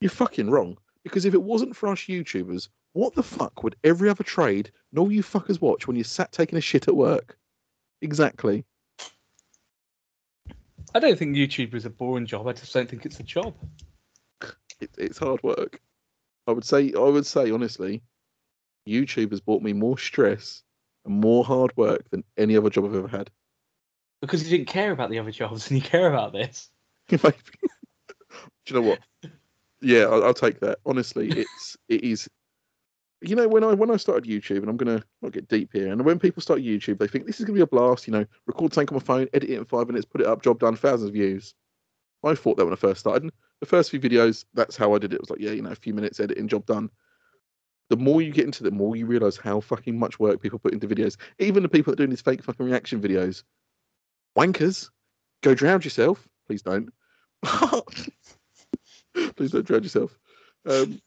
[0.00, 0.76] You're fucking wrong.
[1.02, 4.98] Because if it wasn't for us YouTubers, what the fuck would every other trade and
[4.98, 7.38] all you fuckers watch when you sat taking a shit at work?
[8.02, 8.64] Exactly.
[10.94, 12.48] I don't think YouTube is a boring job.
[12.48, 13.54] I just don't think it's a job.
[14.80, 15.80] it, it's hard work.
[16.46, 18.02] I would say, I would say honestly,
[18.88, 20.62] YouTube has brought me more stress
[21.04, 23.30] and more hard work than any other job I've ever had.
[24.20, 26.68] Because you didn't care about the other jobs and you care about this.
[28.66, 29.00] Do you know what?
[29.80, 30.78] Yeah, I'll, I'll take that.
[30.84, 32.28] Honestly, it's it is.
[33.22, 35.90] You know, when I when I started YouTube, and I'm gonna not get deep here,
[35.90, 38.06] and when people start YouTube, they think this is gonna be a blast.
[38.06, 40.42] You know, record something on my phone, edit it in five minutes, put it up,
[40.42, 41.54] job done, thousands of views.
[42.22, 43.24] I thought that when I first started.
[43.24, 45.16] And the first few videos, that's how I did it.
[45.16, 46.90] It was like, yeah, you know, a few minutes editing, job done.
[47.88, 50.58] The more you get into it, the more you realize how fucking much work people
[50.58, 51.16] put into videos.
[51.38, 53.42] Even the people that are doing these fake fucking reaction videos.
[54.36, 54.90] Wankers,
[55.42, 56.28] go drown yourself.
[56.46, 56.90] Please don't.
[59.36, 60.18] Please don't drown yourself.
[60.66, 61.00] Um,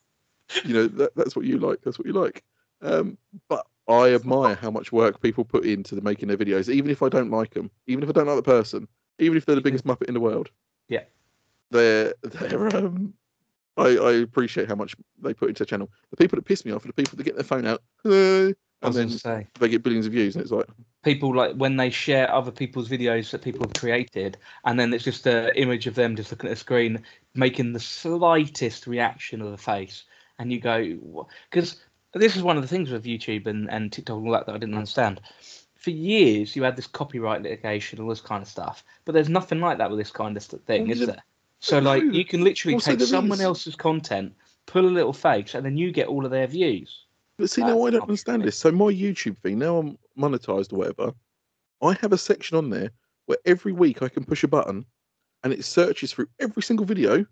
[0.63, 1.81] you know that, that's what you like.
[1.81, 2.43] That's what you like.
[2.81, 3.17] Um,
[3.49, 7.01] but I admire how much work people put into the making their videos, even if
[7.01, 8.87] I don't like them, even if I don't like the person,
[9.19, 10.49] even if they're the biggest muppet in the world.
[10.89, 11.03] Yeah.
[11.71, 12.75] they're they're.
[12.75, 13.13] Um,
[13.75, 15.89] I, I appreciate how much they put into the channel.
[16.11, 18.53] The people that piss me off are the people that get their phone out, I
[18.87, 19.47] and then going to say.
[19.59, 20.67] they get billions of views, and it's like,
[21.03, 25.03] People like when they share other people's videos that people have created, and then it's
[25.03, 27.03] just an image of them just looking at a screen,
[27.35, 30.03] making the slightest reaction of the face,
[30.39, 31.81] and you go, because
[32.13, 34.55] this is one of the things with YouTube and, and TikTok and all that that
[34.55, 35.19] I didn't understand.
[35.75, 39.59] For years, you had this copyright litigation, all this kind of stuff, but there's nothing
[39.59, 41.23] like that with this kind of thing, is there?
[41.59, 44.33] So like you can literally Also, take someone is- else's content,
[44.65, 47.03] pull a little face, and then you get all of their views.
[47.37, 48.57] But see, now I don't understand this.
[48.57, 51.13] So my YouTube thing, now I'm monetized or whatever,
[51.81, 52.91] I have a section on there
[53.25, 54.85] where every week I can push a button
[55.43, 57.25] and it searches through every single video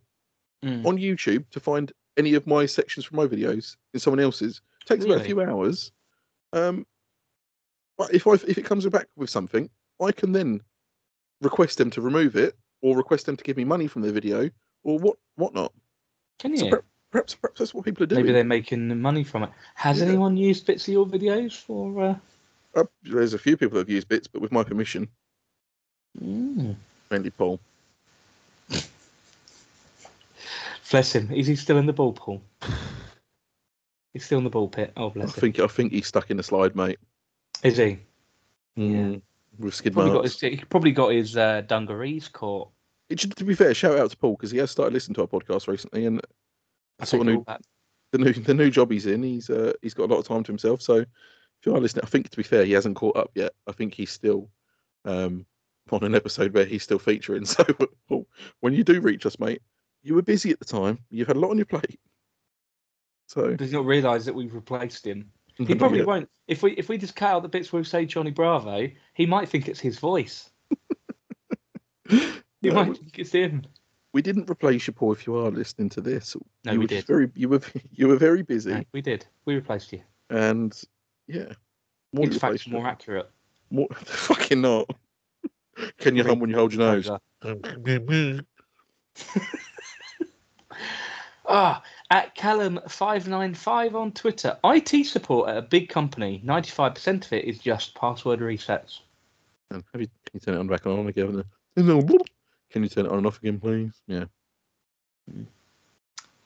[0.64, 0.86] Mm.
[0.86, 4.62] on YouTube to find any of my sections from my videos in someone else's.
[4.86, 5.92] takes about a few hours.
[6.54, 6.86] Um,
[7.98, 10.62] but if I if it comes back with something, I can then
[11.42, 14.52] request them to remove it or request them to give me money from their video
[14.84, 15.74] or what whatnot.
[16.38, 16.72] Can So you?
[16.72, 18.22] per- perhaps perhaps that's what people are doing.
[18.24, 19.50] Maybe they're making money from it.
[19.76, 20.08] Has Yeah.
[20.08, 22.04] anyone used bits of your videos for?
[22.04, 22.16] Uh...
[22.74, 25.08] Uh, there's a few people that have used bits, but with my permission,
[26.22, 26.76] Mm.
[27.10, 27.60] mainly Paul.
[30.90, 31.32] Bless him.
[31.32, 32.42] Is he still in the ball pool?
[34.14, 34.92] He's still in the ball pit.
[34.98, 35.40] Oh, I bless him.
[35.42, 37.00] think I think he's stuck in the slide, mate.
[37.64, 38.00] Is he?
[38.78, 39.22] Mm,
[39.58, 42.70] with skid Probably got his, he probably got his uh, dungarees caught.
[43.10, 45.22] It should, to be fair, shout out to Paul because he has started listening to
[45.22, 46.22] our podcast recently, and
[47.02, 47.46] I of new
[48.12, 50.44] the new the new job he's in, he's uh, he's got a lot of time
[50.44, 50.82] to himself.
[50.82, 53.54] So if you are listening, I think to be fair, he hasn't caught up yet.
[53.68, 54.50] I think he's still
[55.06, 55.46] um,
[55.92, 57.46] on an episode where he's still featuring.
[58.10, 58.26] So
[58.60, 59.62] when you do reach us, mate,
[60.04, 61.00] you were busy at the time.
[61.10, 62.00] You've had a lot on your plate.
[63.28, 65.32] So Does not realise that we've replaced him.
[65.58, 66.08] He probably yet.
[66.08, 66.30] won't.
[66.48, 69.26] If we if we just cut out the bits where we say Johnny Bravo, he
[69.26, 70.50] might think it's his voice.
[72.62, 73.64] He No, might think it's him.
[74.14, 75.14] We didn't replace you, Paul.
[75.14, 77.06] If you are listening to this, No, you we were did.
[77.06, 79.26] Very, you were you were very busy, No, we did.
[79.46, 80.02] We replaced you.
[80.30, 80.80] and
[81.28, 81.54] yeah,
[82.14, 82.74] more Factor you.
[82.74, 83.30] more accurate.
[83.70, 84.90] More, fucking not.
[86.00, 87.10] Can you hum when you hold your nose?
[91.48, 94.58] Ah, at Callum595 on Twitter.
[94.64, 99.00] IT support at a big company, 95% of it is just password resets.
[99.70, 101.44] And have you, can you turn it on back on again?
[101.76, 102.08] No.
[102.72, 103.92] Can you turn it on and off again, please?
[104.08, 104.26] Yeah.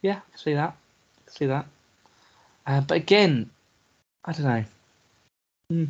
[0.01, 0.69] Yeah, I can see that.
[0.69, 1.65] I can see that.
[2.67, 3.49] Uh, but again,
[4.23, 4.63] I don't know.
[5.69, 5.85] Hmm.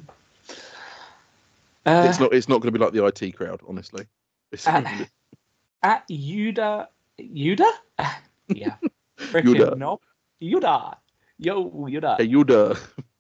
[1.86, 2.34] Uh, it's not.
[2.34, 4.06] It's not going to be like the IT crowd, honestly.
[4.52, 5.10] It's Uh, really-
[5.84, 6.88] at Yuda.
[7.20, 7.72] Yuda?
[8.00, 8.76] Ah, yeah.
[9.20, 9.78] Yuda.
[9.78, 10.00] No.
[10.42, 10.98] Yuda.
[11.38, 12.18] Yo, Yuda.
[12.18, 12.78] hey, Yuda.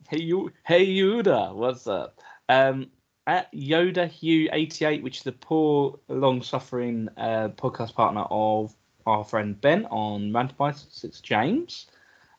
[0.07, 2.19] Hey you, hey Yuda, what's up?
[2.47, 2.91] Um,
[3.27, 8.75] at Yoda Hugh eighty eight, which is the poor, long suffering uh, podcast partner of
[9.05, 11.87] our friend Ben on Rant Bites, it's James.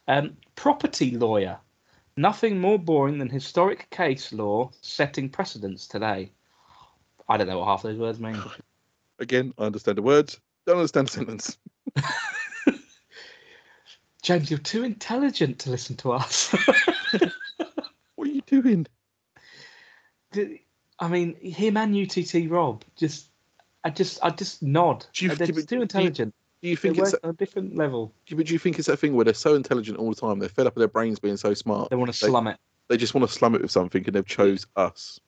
[0.09, 1.59] Um, property lawyer,
[2.17, 6.31] nothing more boring than historic case law setting precedents today.
[7.29, 8.41] I don't know what half those words mean.
[9.19, 10.39] Again, I understand the words.
[10.67, 11.59] Don't understand the sentence.
[14.23, 16.55] James, you're too intelligent to listen to us.
[18.17, 18.87] What are you doing?
[20.99, 23.27] I mean, him and UTT Rob just,
[23.85, 25.05] I just, I just nod.
[25.13, 26.35] Do you- They're do too intelligent.
[26.63, 27.13] Do you They think it's?
[27.13, 28.13] work on a different level.
[28.27, 30.39] Do you, do you think it's that thing where they're so intelligent all the time?
[30.39, 31.91] They're fed up with their brains being so smart.
[31.91, 32.57] They want to They- slum it.
[32.89, 35.21] They just want to slum it with something, and they've chose us.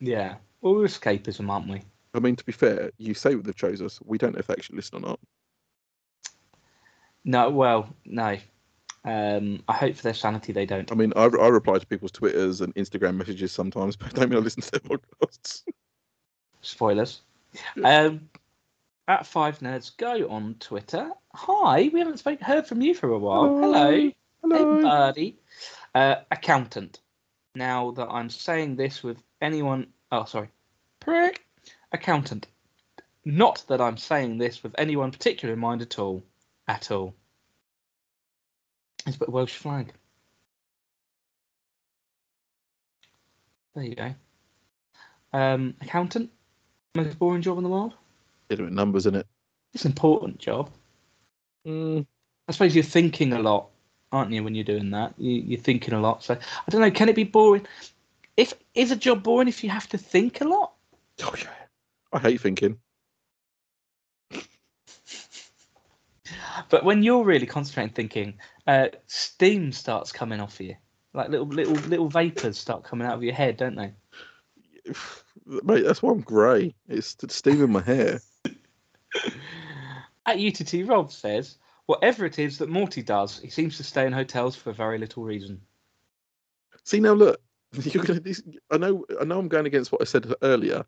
[0.00, 0.34] Yeah.
[0.60, 1.80] Well, we're escapism, aren't we?
[2.12, 4.00] I mean, to be fair, you say they've chose us.
[4.04, 5.20] We don't know if they actually listen or not.
[7.24, 7.50] No.
[7.50, 8.36] Well, no.
[9.04, 10.90] Um, I hope for their sanity they don't.
[10.90, 14.30] I mean, I, I reply to people's Twitters and Instagram messages sometimes, but I don't
[14.30, 15.62] mean I listen to their podcasts.
[16.62, 17.20] Spoilers.
[17.82, 18.28] Um,
[19.06, 21.10] at Five Nerds Go on Twitter.
[21.34, 23.58] Hi, we haven't spoke, heard from you for a while.
[23.58, 24.10] Hello.
[24.42, 24.76] Hello.
[24.76, 25.38] Hey, buddy.
[25.94, 27.00] Uh, accountant.
[27.54, 29.88] Now that I'm saying this with anyone.
[30.10, 30.48] Oh, sorry.
[31.00, 31.44] Prick.
[31.92, 32.46] Accountant.
[33.24, 36.24] Not that I'm saying this with anyone particular in mind at all.
[36.66, 37.14] At all.
[39.06, 39.92] It's but a Welsh flag.
[43.74, 44.14] There you go.
[45.32, 46.30] Um, accountant.
[46.94, 47.94] Most boring job in the world.
[48.48, 49.26] Dealing with numbers in it.
[49.72, 50.70] It's an important job.
[51.66, 52.06] Mm,
[52.48, 53.70] I suppose you're thinking a lot,
[54.12, 55.14] aren't you, when you're doing that?
[55.18, 56.22] You, you're thinking a lot.
[56.22, 56.90] So I don't know.
[56.90, 57.66] Can it be boring?
[58.36, 60.72] If is a job boring if you have to think a lot?
[61.22, 61.48] oh yeah.
[62.12, 62.78] I hate thinking.
[66.68, 68.34] But when you're really concentrating, thinking,
[68.66, 70.76] uh, steam starts coming off you.
[71.12, 73.92] Like little little little vapors start coming out of your head, don't they?
[75.46, 76.74] Mate, that's why I'm grey.
[76.88, 78.20] It's steam in my hair.
[80.26, 84.12] At UTT, Rob says, whatever it is that Morty does, he seems to stay in
[84.12, 85.60] hotels for very little reason.
[86.82, 87.40] See now, look.
[87.72, 89.04] You're gonna, this, I know.
[89.20, 89.38] I know.
[89.38, 90.84] I'm going against what I said earlier,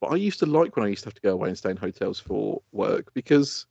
[0.00, 1.70] but I used to like when I used to have to go away and stay
[1.70, 3.66] in hotels for work because.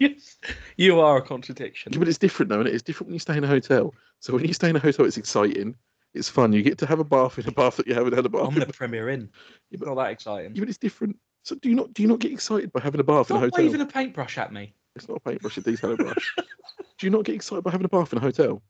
[0.00, 0.38] Yes,
[0.78, 1.92] you are a contradiction.
[1.98, 3.94] But it's different though, and it's different when you stay in a hotel.
[4.20, 5.76] So when you stay in a hotel, it's exciting.
[6.14, 6.52] It's fun.
[6.54, 8.48] You get to have a bath in a bath that you haven't had a bath
[8.48, 8.66] I'm in.
[8.66, 9.28] the Premier Inn.
[9.70, 10.54] Yeah, but- Not that exciting.
[10.56, 11.16] Yeah, but it's different.
[11.44, 13.40] So do you not do you not get excited by having a bath in a
[13.40, 13.64] Stop hotel?
[13.66, 14.74] waving a paintbrush at me.
[14.96, 16.34] It's not a paintbrush, It's a detailer brush.
[16.98, 18.62] do you not get excited by having a bath in a hotel?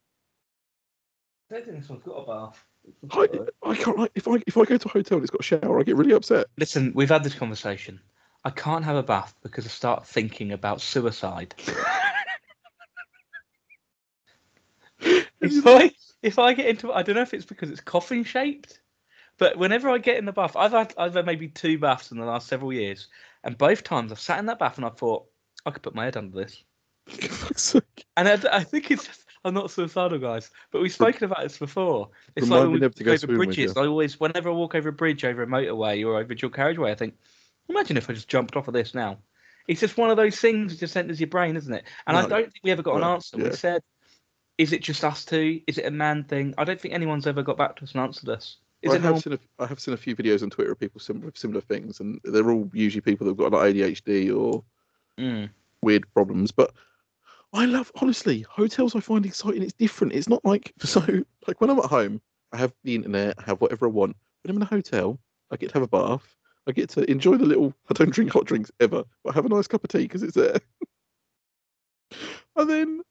[1.51, 2.65] I don't think this one's got a bath.
[3.13, 3.29] I,
[3.71, 5.45] I can't like if I if I go to a hotel and it's got a
[5.45, 6.47] shower, I get really upset.
[6.59, 8.01] Listen, we've had this conversation.
[8.45, 11.55] I can't have a bath because I start thinking about suicide.
[15.01, 15.91] if I
[16.23, 18.81] if I get into I don't know if it's because it's coffin shaped,
[19.39, 22.19] but whenever I get in the bath, I've had I've had maybe two baths in
[22.19, 23.09] the last several years,
[23.45, 25.27] and both times I've sat in that bath and I thought
[25.67, 26.63] I could put my head under this.
[27.07, 28.07] For fuck's sake.
[28.17, 31.59] And I, I think it's just, I'm not suicidal, guys, but we've spoken about this
[31.59, 32.11] before.
[32.37, 33.77] It's Remind like when we walk go over bridges.
[33.77, 36.51] I always, whenever I walk over a bridge, over a motorway, or over a dual
[36.51, 37.15] carriageway, I think,
[37.71, 39.19] imagine if I just jumped off of this now.
[39.69, 41.85] It's just one of those things that just enters your brain, isn't it?
[42.07, 43.37] And I don't think we ever got an answer.
[43.39, 43.45] yeah.
[43.45, 43.83] We said,
[44.59, 45.61] is it just us two?
[45.67, 46.55] Is it a man thing?
[46.59, 48.57] I don't think anyone's ever got back to us and answered us.
[48.83, 50.81] Is I it have seen a, I have seen a few videos on Twitter of
[50.81, 54.65] people sim- with similar things, and they're all usually people that've got like ADHD or
[55.19, 55.51] Mm.
[55.83, 56.51] weird problems.
[56.51, 56.73] But
[57.53, 58.97] I love honestly hotels.
[58.97, 59.63] I find exciting.
[59.63, 60.15] It's different.
[60.15, 61.01] It's not like so
[61.47, 64.17] like when I'm at home, I have the internet, I have whatever I want.
[64.43, 65.19] When I'm in a hotel,
[65.51, 66.37] I get to have a bath.
[66.71, 67.75] I get to enjoy the little.
[67.91, 70.23] I don't drink hot drinks ever, but I have a nice cup of tea because
[70.23, 70.61] it's there.
[72.57, 73.03] and then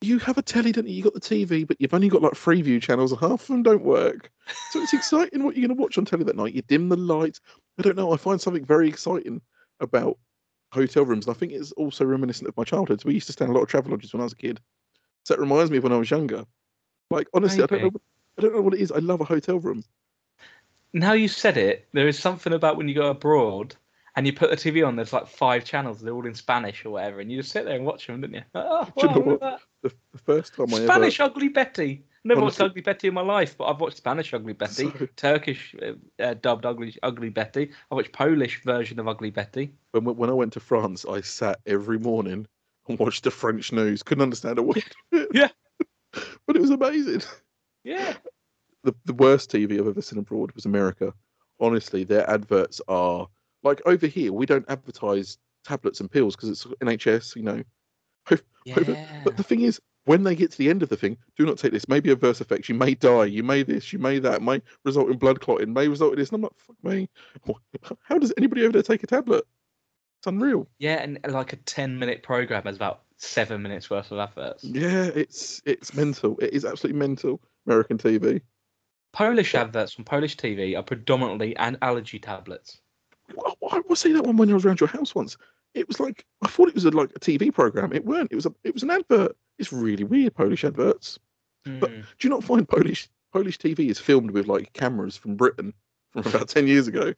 [0.00, 0.94] you have a telly, don't you?
[0.96, 3.62] You got the TV, but you've only got like Freeview channels, and half of them
[3.62, 4.32] don't work.
[4.72, 6.52] So it's exciting what you're going to watch on telly that night.
[6.52, 7.40] You dim the lights.
[7.78, 8.12] I don't know.
[8.12, 9.40] I find something very exciting
[9.78, 10.18] about
[10.72, 13.02] hotel rooms, and I think it's also reminiscent of my childhood.
[13.02, 14.36] So we used to stay in a lot of travel lodges when I was a
[14.36, 14.58] kid.
[15.24, 16.44] So it reminds me of when I was younger.
[17.10, 18.00] Like honestly, I don't know.
[18.36, 18.90] I don't know what it is.
[18.90, 19.84] I love a hotel room.
[20.96, 23.76] Now you said it, there is something about when you go abroad
[24.16, 24.96] and you put the TV on.
[24.96, 26.00] There's like five channels.
[26.00, 28.32] They're all in Spanish or whatever, and you just sit there and watch them, don't
[28.32, 28.40] you?
[28.54, 30.72] Oh, Do you know at The, the first time.
[30.72, 32.02] I Spanish Ugly Betty.
[32.24, 35.76] Never watched Ugly Betty in my life, but I've watched Spanish Ugly Betty, So- Turkish
[35.82, 37.72] uh, uh, dubbed Ugly Ugly Betty.
[37.90, 39.74] I watched Polish version of Ugly Betty.
[39.92, 42.46] when when I went to France, I sat every morning
[42.88, 44.02] and watched the French news.
[44.02, 44.82] Couldn't understand a word.
[45.34, 45.48] Yeah.
[46.46, 47.20] but it was amazing.
[47.84, 48.14] Yeah,
[48.86, 51.12] the, the worst TV I've ever seen abroad was America.
[51.60, 53.28] Honestly, their adverts are
[53.62, 54.32] like over here.
[54.32, 57.62] We don't advertise tablets and pills because it's NHS, you know.
[58.64, 59.20] yeah.
[59.24, 61.58] But the thing is, when they get to the end of the thing, do not
[61.58, 61.88] take this.
[61.88, 62.68] Maybe adverse effects.
[62.68, 63.24] You may die.
[63.24, 63.92] You may this.
[63.92, 64.40] You may that.
[64.40, 65.72] May result in blood clotting.
[65.72, 66.28] May result in this.
[66.28, 67.08] And I'm like, fuck me.
[68.04, 69.44] How does anybody over there take a tablet?
[70.20, 70.68] It's unreal.
[70.78, 74.62] Yeah, and uh, like a ten-minute program has about seven minutes worth of adverts.
[74.62, 76.38] Yeah, it's it's mental.
[76.38, 77.40] It is absolutely mental.
[77.66, 78.40] American TV.
[79.16, 82.82] Polish adverts from Polish TV are predominantly an allergy tablets.
[83.72, 85.38] I, was seeing that one when I was around your house once.
[85.72, 87.94] It was like I thought it was a, like a TV program.
[87.94, 88.30] It weren't.
[88.30, 89.34] It was a it was an advert.
[89.58, 91.18] It's really weird Polish adverts.
[91.64, 92.02] But- Mm.
[92.18, 95.72] Do you not find Polish Polish TV is filmed with like cameras from Britain
[96.12, 97.12] from about ten years ago?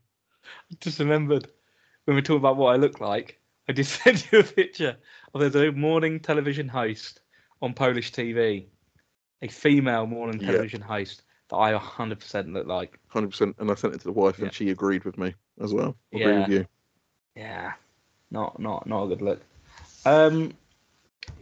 [0.71, 1.49] I just remembered
[2.05, 3.39] when we talking about what I look like.
[3.69, 4.97] I did send you a picture
[5.35, 7.21] of there's a morning television host
[7.61, 8.67] on Polish TV,
[9.43, 10.53] a female morning Yeah.
[10.53, 12.99] television host that I 100% look like.
[13.09, 13.57] Hundred percent.
[13.59, 14.47] And I sent it to the wife, Yeah.
[14.47, 15.97] and she agreed with me as well.
[16.15, 16.59] Agree with Yeah.
[16.59, 16.67] you.
[17.37, 17.73] Yeah,
[18.31, 19.41] not not not a good look.
[20.05, 20.53] Um,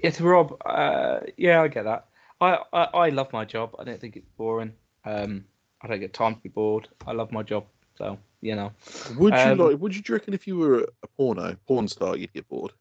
[0.03, 2.07] yeah, to Rob, uh, yeah, I get that.
[2.41, 3.75] I, I I love my job.
[3.79, 4.73] I don't think it's boring.
[5.05, 5.45] Um,
[5.81, 6.89] I don't get time to be bored.
[7.07, 7.65] I love my job,
[7.97, 8.73] so you know.
[9.17, 9.79] Would you Um, like?
[9.81, 12.73] Would you reckon if you were a porno porn star, you'd get bored?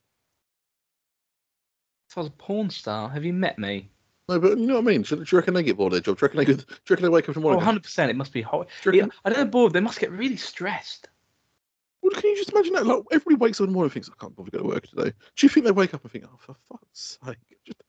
[2.09, 3.89] If I was a porn star, have you met me?
[4.27, 5.03] No, but you know what I mean.
[5.03, 6.17] Do you reckon they get bored of their job?
[6.17, 6.45] Do you reckon they?
[6.45, 7.67] Could, do you reckon they wake up in the Oh, morning?
[7.69, 8.09] and 100%.
[8.09, 8.67] It must be hot.
[8.83, 9.73] do you Yeah, reckon, I don't know, bored.
[9.73, 11.09] They must get really stressed.
[12.01, 12.85] Well, can you just imagine that?
[12.87, 14.69] Like everybody wakes up in the morning and thinks, I can't bother to go to
[14.69, 15.11] work today.
[15.35, 17.81] Do you think they wake up and think, oh, for fuck's sake, just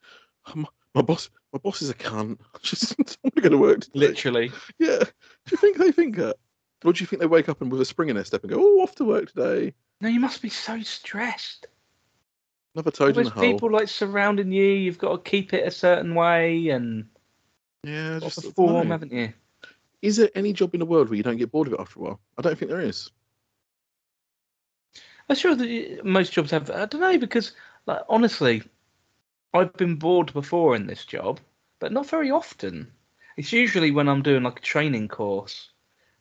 [0.55, 2.39] my, my boss, my boss is a cunt.
[2.55, 3.99] I just don't want to go to work today.
[3.99, 4.53] Literally.
[4.79, 4.99] Yeah.
[5.01, 6.37] Do you think they think that?
[6.85, 8.51] Or do you think they wake up and with a spring in their step and
[8.53, 9.73] go, oh, off to work today?
[10.03, 11.67] No, you must be so stressed.
[12.77, 13.53] Another toad in There's the hole.
[13.55, 14.63] people like surrounding you.
[14.63, 17.09] You've got to keep it a certain way and
[17.85, 18.93] Yeah, just perform, know.
[18.93, 19.33] haven't you?
[20.03, 22.01] Is there any job in the world where you don't get bored of it after
[22.01, 22.21] a while?
[22.37, 23.11] I don't think there is.
[25.31, 26.71] I'm sure that most jobs have.
[26.71, 27.53] I don't know because,
[27.87, 28.63] like, honestly,
[29.55, 31.41] I've been bored before in this job,
[31.79, 32.93] but not very often.
[33.39, 35.71] It's usually when I'm doing like a training course,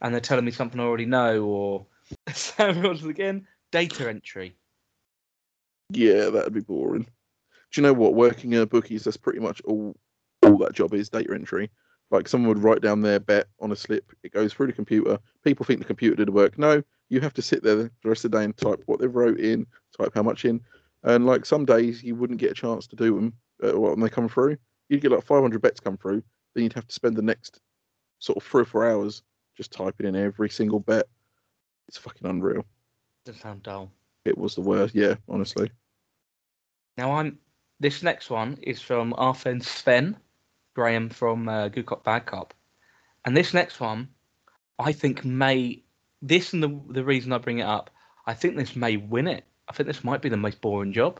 [0.01, 1.85] and they're telling me something I already know, or
[2.33, 4.55] Sam again, data entry.
[5.89, 7.03] Yeah, that'd be boring.
[7.03, 8.15] Do you know what?
[8.15, 9.95] Working in a bookies, that's pretty much all
[10.41, 11.69] all that job is data entry.
[12.11, 15.17] Like someone would write down their bet on a slip, it goes through the computer.
[15.43, 16.57] People think the computer did the work.
[16.57, 19.13] No, you have to sit there the rest of the day and type what they've
[19.13, 19.65] wrote in,
[19.97, 20.61] type how much in.
[21.03, 23.33] And like some days you wouldn't get a chance to do them
[23.63, 24.57] uh, when they come through.
[24.89, 26.23] You'd get like 500 bets come through,
[26.53, 27.59] then you'd have to spend the next
[28.19, 29.23] sort of three or four hours
[29.57, 31.07] just typing in every single bet.
[31.87, 32.65] It's fucking unreal.
[33.25, 33.91] Doesn't sound dull.
[34.25, 34.95] It was the worst.
[34.95, 35.71] Yeah, honestly.
[36.97, 37.39] Now I'm.
[37.79, 40.17] This next one is from our friend Sven
[40.73, 42.53] Graham from uh, Good Cop Bad Cop,
[43.25, 44.09] And this next one,
[44.79, 45.83] I think may
[46.21, 47.89] this and the the reason I bring it up,
[48.25, 49.45] I think this may win it.
[49.67, 51.19] I think this might be the most boring job.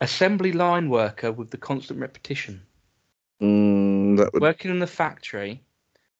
[0.00, 2.62] Assembly line worker with the constant repetition.
[3.40, 4.42] Mm, that would.
[4.42, 5.62] Working in the factory,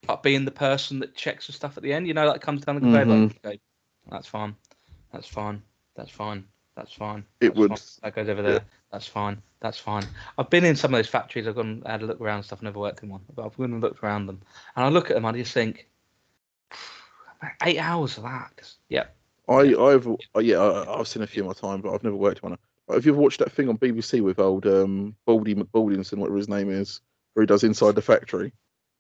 [0.07, 2.07] but being the person that checks the stuff at the end.
[2.07, 3.19] You know, that comes down the conveyor belt.
[3.19, 3.37] Mhm.
[3.45, 3.61] Okay,
[4.11, 4.57] that's fine.
[5.17, 5.63] That's fine.
[5.95, 6.45] That's fine.
[6.77, 7.25] That's fine.
[7.41, 7.79] It that's would- fine.
[8.03, 8.49] That goes over yeah.
[8.51, 8.61] there.
[8.93, 9.41] That's fine.
[9.61, 10.05] That's fine.
[10.37, 11.49] I've been in some of those factories.
[11.49, 12.61] I've gone had a look around and stuff.
[12.61, 14.43] Never worked in one, but I've gone and looked around them,
[14.77, 15.25] and I look at them.
[15.25, 15.89] and I just think,
[17.65, 18.51] eight hours of that.
[18.59, 19.05] Just, yeah.
[19.49, 22.17] I, I've, uh, yeah, I, I've seen a few in my time, but I've never
[22.17, 22.59] worked in one.
[22.91, 26.49] Have you ever watched that thing on BBC with old um, Baldy McBaldinson, whatever his
[26.49, 27.01] name is,
[27.33, 28.53] where he does Inside the Factory?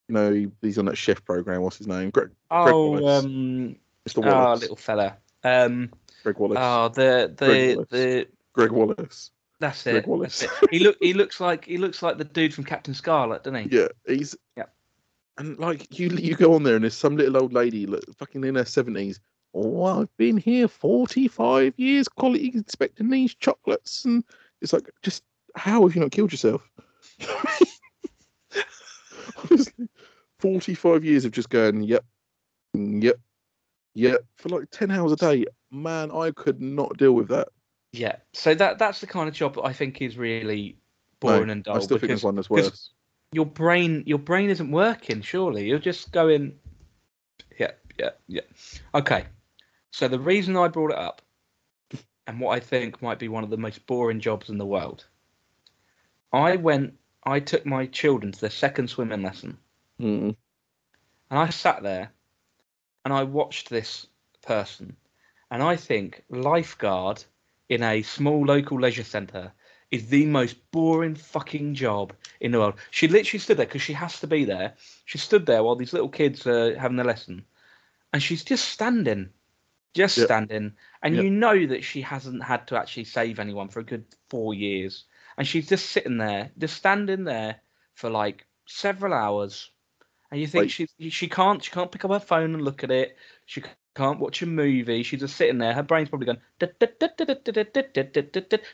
[0.08, 1.60] You know, he, he's on that chef program.
[1.62, 2.10] What's his name?
[2.10, 3.24] Gregg, Oh, Wallace.
[3.24, 3.76] um,
[4.08, 4.24] Mr.
[4.24, 5.16] oh, little fella.
[5.44, 5.90] Um,
[6.26, 6.58] Gregg Wallace.
[6.60, 7.88] oh, the Gregg the Wallace.
[7.90, 8.26] the.
[8.52, 9.30] Gregg Wallace.
[9.60, 10.08] That's Gregg it.
[10.08, 10.40] Wallace.
[10.40, 10.70] That's it.
[10.72, 10.96] He look.
[11.00, 13.76] He looks like he looks like the dude from Captain Scarlet, doesn't he?
[13.78, 14.34] Yeah, he's.
[14.56, 14.64] yeah.
[15.38, 18.42] And like you, you go on there, and there's some little old lady, like, fucking
[18.42, 19.20] in her seventies.
[19.54, 24.24] Oh, I've been here forty-five years, quality inspecting these chocolates, and
[24.62, 25.22] it's like, just
[25.54, 26.68] how have you not killed yourself?
[29.50, 29.88] Honestly,
[30.40, 32.04] forty-five years of just going, yep,
[32.74, 33.20] yep,
[33.94, 35.46] yep, for like ten hours a day.
[35.70, 37.48] Man, I could not deal with that.
[37.92, 38.16] Yeah.
[38.32, 40.76] So that that's the kind of job that I think is really
[41.20, 42.90] boring No, and dull I still think because there's one that's worse.
[43.32, 45.22] your brain your brain isn't working.
[45.22, 46.58] Surely you're just going.
[47.58, 48.42] Yeah, yeah, yeah.
[48.94, 49.24] Okay.
[49.90, 51.22] So the reason I brought it up,
[52.26, 55.06] and what I think might be one of the most boring jobs in the world,
[56.32, 56.94] I went.
[57.24, 59.58] I took my children to their second swimming lesson,
[60.00, 60.36] Mm.
[61.30, 62.12] and I sat there,
[63.04, 64.06] and I watched this
[64.42, 64.96] person,
[65.50, 67.24] and I think lifeguard
[67.68, 69.52] in a small local leisure centre
[69.90, 72.74] is the most boring fucking job in the world.
[72.90, 74.74] She literally stood there because she has to be there.
[75.04, 77.44] She stood there while these little kids are having their lesson,
[78.12, 79.30] and she's just standing,
[79.94, 80.26] just Yep.
[80.26, 80.72] standing,
[81.02, 81.24] and Yep.
[81.24, 85.04] you know that she hasn't had to actually save anyone for a good four years,
[85.38, 87.60] and she's just sitting there, just standing there
[87.94, 89.70] for like several hours,
[90.30, 92.82] and you think Like- she she can't she can't pick up her phone and look
[92.82, 93.16] at it.
[93.46, 93.62] She
[93.96, 95.02] can't watch a movie.
[95.02, 95.72] She's just sitting there.
[95.72, 96.38] Her brain's probably going.
[96.60, 96.68] She's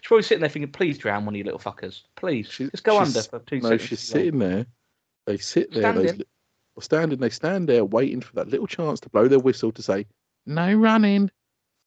[0.05, 2.03] probably sitting there thinking, "Please drown one of you little fuckers.
[2.17, 4.67] Please, She's- just go she's- under for two No, seconds." she's sitting there.
[5.27, 5.83] They sit there.
[5.83, 6.19] Standing.
[6.19, 6.25] li-
[6.81, 7.19] standing.
[7.21, 10.07] They stand there waiting for that little chance to blow their whistle to say,
[10.47, 11.31] "No running,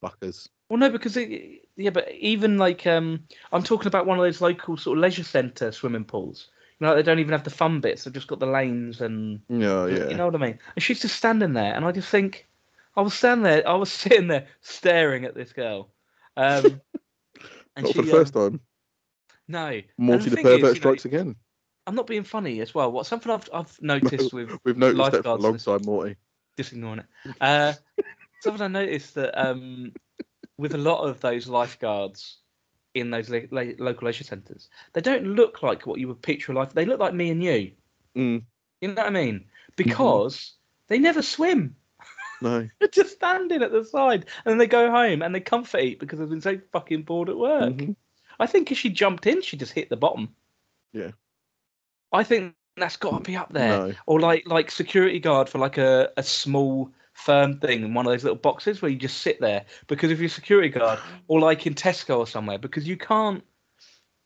[0.04, 4.24] fuckers." Well, no, because it, yeah, but even like um, I'm talking about one of
[4.24, 6.50] those local sort of leisure centre swimming pools.
[6.80, 8.04] You know, they don't even have the fun bits.
[8.04, 10.10] They've just got the lanes and Yeah, yeah.
[10.10, 10.60] you know what I mean.
[10.76, 12.48] And she's just standing there, and I just think,
[12.96, 15.94] I was standing there, I was sitting there staring at this girl.
[16.38, 16.82] Um,
[17.76, 18.62] and Not she, for the first um, time.
[19.48, 21.36] no, Morty the is, pervert know, strikes again.
[21.88, 22.92] I'm not being funny as well.
[22.92, 26.16] What something I've I've noticed with We've noticed that for a lifeguards long time, Morty.
[26.58, 27.06] just ignoring it.
[27.42, 27.74] Uh,
[28.40, 29.94] something I noticed that um,
[30.58, 32.38] with a lot of those lifeguards
[32.94, 36.52] in those le- le- local leisure centres, they don't look like what you would picture
[36.52, 36.74] a life.
[36.74, 37.72] They look like me and you.
[38.18, 38.44] Mm,
[38.82, 39.46] You know what I mean?
[39.76, 40.54] Because
[40.88, 41.76] they never swim.
[42.42, 42.68] No.
[42.80, 46.00] They're just standing at the side, and then they go home and they comfort eat
[46.00, 47.74] because they've been so fucking bored at work.
[47.74, 47.96] Mhm.
[48.40, 50.36] I think if she jumped in, she just hit the bottom.
[50.94, 51.12] Yeah.
[52.12, 53.94] I think that's got to be up there No.
[54.06, 58.12] or like like security guard for like a, a small firm thing in one of
[58.12, 61.66] those little boxes where you just sit there because if you're security guard or like
[61.66, 63.42] in Tesco or somewhere because you can't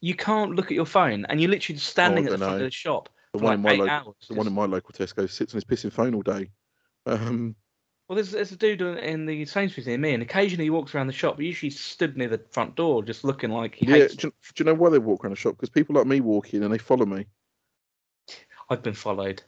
[0.01, 2.55] you can't look at your phone and you're literally just standing Oh, at the front
[2.55, 4.15] of the shop The for one in my eight local, hours.
[4.27, 6.49] the one in my local Tesco sits on his pissing phone all day.
[7.05, 7.55] Um,
[8.09, 11.05] well, there's, there's a dude in- the Sainsbury's near me, and occasionally he walks around
[11.05, 11.35] the shop.
[11.35, 13.97] But usually stood near the front door, just looking like he yeah.
[13.97, 14.15] hates.
[14.15, 15.55] Do you, do you know why they walk around the shop?
[15.55, 17.27] Because people like me walk in and they follow me.
[18.67, 19.43] I've been followed.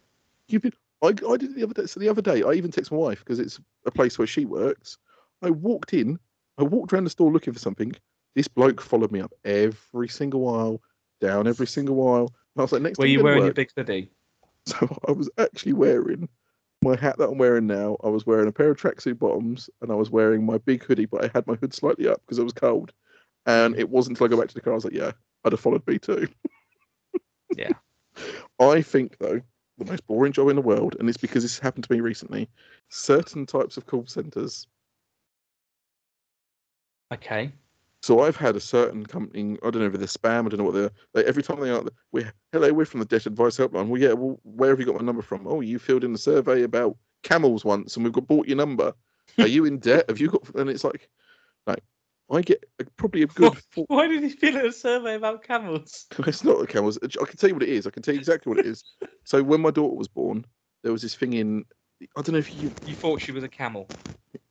[0.48, 0.74] You've been.
[1.02, 1.88] I, I did it the other day.
[1.88, 4.46] So the other day, I even text my wife because it's a place where she
[4.46, 5.00] works.
[5.42, 6.20] I walked in.
[6.60, 7.94] I walked around the store looking for something.
[8.36, 10.82] This bloke followed me up every single while,
[11.20, 12.28] down every single while.
[12.28, 14.12] And I was like, next Were you wearing your big hoodie?
[14.68, 16.30] So I was actually wearing
[16.84, 17.98] my hat that I'm wearing now.
[18.04, 21.06] I was wearing a pair of tracksuit bottoms and I was wearing my big hoodie,
[21.06, 22.92] but I had my hood slightly up because it was cold.
[23.46, 25.12] And it wasn't until I got back to the car I was like, yeah,
[25.44, 26.28] I'd have followed me too.
[27.58, 27.74] Yeah.
[28.62, 29.42] I think though
[29.78, 32.50] the most boring job in the world, and it's because this happened to me recently.
[32.90, 34.68] Certain types of call centers.
[37.14, 37.52] Okay.
[38.02, 39.58] So I've had a certain company.
[39.62, 40.46] I don't know if they're spam.
[40.46, 40.92] I don't know what they're.
[41.14, 43.88] They, every time they are, we're hello, we're from the Debt Advice Helpline.
[43.88, 44.14] Well, yeah.
[44.14, 45.46] Well, where have you got my number from?
[45.46, 48.94] Oh, you filled in a survey about camels once, and we've got bought your number.
[49.38, 50.06] Are you in debt?
[50.10, 50.56] Have you got?
[50.56, 51.10] And it's like,
[51.68, 51.84] like
[52.32, 53.56] I get a, probably a good.
[53.70, 56.08] Four, Why did he fill in a survey about camels?
[56.26, 56.98] it's not the camels.
[57.04, 57.86] I can tell you what it is.
[57.86, 58.84] I can tell you exactly what it is.
[59.24, 60.44] So when my daughter was born,
[60.82, 61.64] there was this thing in.
[62.18, 62.72] I don't know if you.
[62.88, 63.88] You thought she was a camel.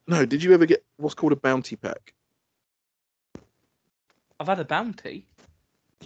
[0.07, 2.15] No, did you ever get what's called a bounty pack?
[4.41, 5.27] I've had a bounty.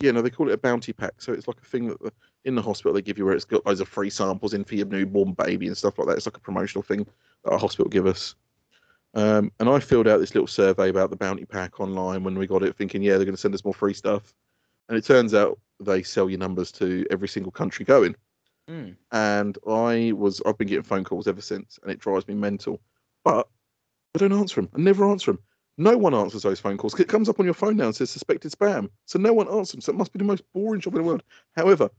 [0.00, 1.12] Yeah, no, they call it a bounty pack.
[1.18, 2.12] So it's like a thing that the,
[2.44, 4.74] in the hospital they give you where it's got loads of free samples in for
[4.74, 6.16] your newborn baby and stuff like that.
[6.16, 7.06] It's like a promotional thing
[7.44, 8.34] that our hospital give us.
[9.14, 12.48] Um, and I filled out this little survey about the bounty pack online when we
[12.48, 14.34] got it, thinking, yeah, they're going to send us more free stuff.
[14.88, 18.16] And it turns out they sell your numbers to every single country going.
[18.68, 18.96] Mm.
[19.12, 22.80] And I was, I've been getting phone calls ever since, and it drives me mental.
[23.22, 23.46] But
[24.16, 24.70] I don't answer them.
[24.74, 25.40] I never answer them.
[25.76, 26.98] No one answers those phone calls.
[26.98, 28.88] It comes up on your phone now and says suspected spam.
[29.06, 29.80] So no one answers them.
[29.80, 31.24] So it must be the most boring job in the world.
[31.56, 31.90] However,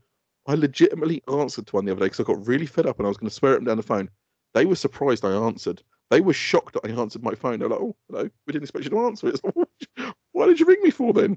[0.46, 3.06] I legitimately answered to one the other day because I got really fed up and
[3.06, 4.08] I was going to swear at them down the phone.
[4.54, 5.82] They were surprised I answered.
[6.10, 7.58] They were shocked that I answered my phone.
[7.58, 9.40] They're like, "Oh, hello, we didn't expect you to answer it."
[9.98, 11.36] Like, Why did you ring me for then?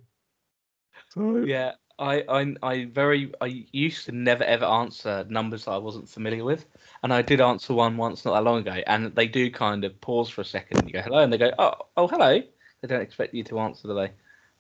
[1.10, 5.78] So Yeah, I, I, I very, I used to never ever answer numbers that I
[5.78, 6.66] wasn't familiar with,
[7.04, 10.00] and I did answer one once not that long ago, and they do kind of
[10.00, 10.80] pause for a second.
[10.80, 12.40] And you go hello, and they go, oh, oh, hello.
[12.82, 14.12] They don't expect you to answer, do they?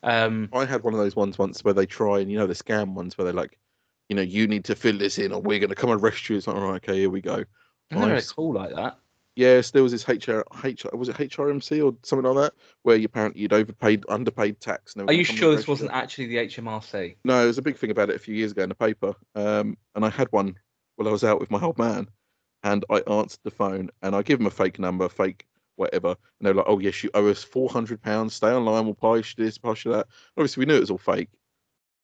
[0.03, 2.53] Um, I had one of those ones once where they try and you know the
[2.53, 3.57] scam ones where they're like,
[4.09, 6.29] you know, you need to fill this in or we're going to come and arrest
[6.29, 6.37] you.
[6.37, 7.43] It's like, all right, okay, here we go.
[7.89, 8.31] they're very Nice.
[8.31, 8.99] cool like that.
[9.39, 13.05] Yes, there was this HR, HR was it HRMC or something like that, where you
[13.05, 14.97] apparently you'd overpaid, underpaid tax.
[14.97, 17.15] Are you gonna come and sure this wasn't actually the HMRC?
[17.23, 19.15] No, there was a big thing about it a few years ago in the paper.
[19.35, 20.55] Um, and I had one
[20.97, 22.09] while I was out with my old man,
[22.63, 26.17] and I answered the phone and I give them a fake number, fake whatever, and
[26.41, 28.35] they're like, "Oh yes, you owe us four hundred pounds.
[28.35, 28.83] Stay online.
[28.83, 31.29] We'll pass you this, pass you that." Obviously, we knew it was all fake.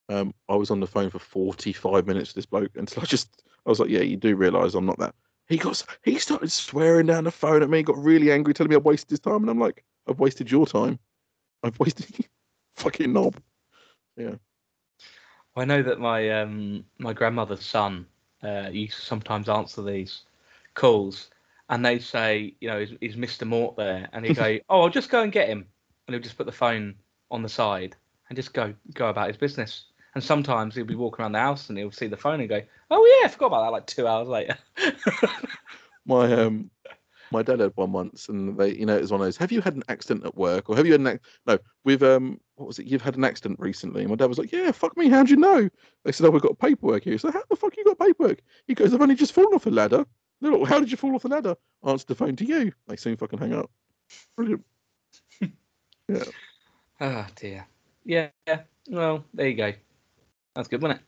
[0.07, 3.43] Um, I was on the phone for forty-five minutes with this bloke until I just,
[3.65, 5.15] I was like, "Yeah, you do realise I'm not that."
[5.47, 8.75] He got, he started swearing down the phone at me, got really angry, telling me
[8.75, 10.97] I wasted his time, and I'm like, "I've wasted your time.
[11.63, 12.25] I've wasted
[12.75, 13.35] fucking knob."
[14.17, 14.35] Yeah.
[15.55, 18.07] I know that my um my grandmother's son
[18.43, 20.23] uh, used to sometimes answer these
[20.73, 21.29] calls,
[21.69, 23.47] and they say, you know, is, is Mr.
[23.47, 24.07] Mort there?
[24.13, 25.65] And he'd go, oh, I'll just go and get him,
[26.07, 26.95] and he'll just put the phone
[27.31, 27.95] on the side
[28.29, 29.85] and just go go about his business.
[30.15, 32.61] And sometimes he'll be walking around the house and he'll see the phone and go,
[32.89, 33.71] oh yeah, I forgot about that.
[33.71, 34.57] Like two hours later.
[36.05, 36.69] my um
[37.31, 39.51] my dad had one once and they you know it was one of those have
[39.51, 41.19] you had an accident at work or have you had an ac-?
[41.47, 44.37] no with um what was it you've had an accident recently and my dad was
[44.37, 45.67] like yeah fuck me how'd you know
[46.03, 48.75] they said oh we've got paperwork here so how the fuck you got paperwork he
[48.75, 50.05] goes i've only just fallen off a ladder
[50.39, 52.95] they're like, how did you fall off the ladder answer the phone to you they
[52.95, 53.71] soon fucking hang up
[54.37, 54.63] brilliant
[56.07, 56.23] Yeah.
[57.01, 57.65] oh dear.
[58.03, 58.29] Yeah.
[58.47, 58.61] yeah.
[58.87, 59.73] Well, there you go.
[60.55, 61.05] That's good, wasn't it?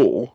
[0.00, 0.32] or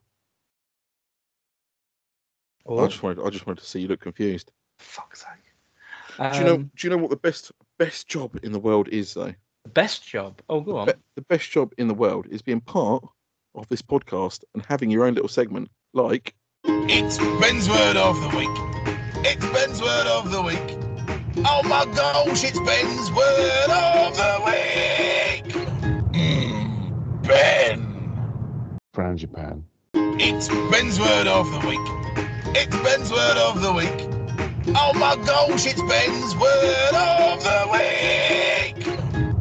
[2.84, 6.32] i just wanted i just wanted to see you look confused fuck's sake.
[6.34, 8.88] do you know Um, do you know what the best best job in the world
[8.90, 9.34] is though
[9.64, 10.42] the best job?
[10.50, 10.86] Oh, go on.
[10.88, 13.04] Be- the best job in the world is being part
[13.56, 16.34] of this podcast and having your own little segment like
[16.66, 19.26] It's Ben's word of the week.
[19.26, 20.78] It's Ben's word of the week.
[21.46, 25.54] Oh my gosh, it's Ben's word of the week.
[26.14, 27.87] Mm, Ben.
[28.98, 29.62] Frangipane.
[29.94, 31.80] It's Ben's word of the week.
[32.58, 34.74] It's Ben's word of the week.
[34.76, 38.86] Oh my gosh, it's Ben's word of the week.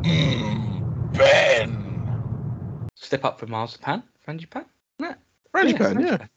[0.04, 2.86] Mm, Ben.
[2.96, 4.66] Step up from marzipan, frangipane.
[4.98, 5.14] Yeah,
[5.54, 6.16] Frangipane, yeah.
[6.18, 6.28] frangipane.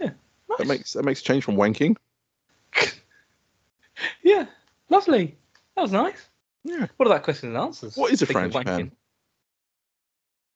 [0.00, 0.10] Yeah,
[0.48, 0.68] That nice.
[0.68, 1.96] makes that makes a change from wanking.
[4.22, 4.46] Yeah,
[4.90, 5.36] lovely.
[5.74, 6.28] That was nice.
[6.62, 6.86] Yeah.
[6.96, 7.96] What are that questions and answers?
[7.96, 8.90] What is a Speaking of frangipane?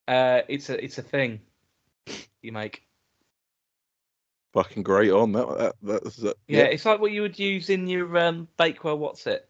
[0.06, 1.40] Uh, it's a it's a thing
[2.42, 2.82] you make.
[4.52, 5.48] Fucking great on that.
[5.58, 8.98] that that's uh, Yeah, it's like what you would use in your um, Bakewell.
[8.98, 9.48] What's it?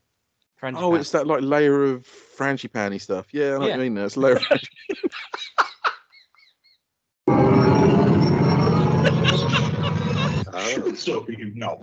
[0.60, 0.80] Frangipane.
[0.82, 3.26] Oh, it's that like layer of frangipani stuff.
[3.32, 3.76] Yeah, I know what Yeah.
[3.78, 3.98] you mean.
[3.98, 4.36] It's a layer.
[4.36, 4.42] Of
[10.98, 11.82] Stop you knob.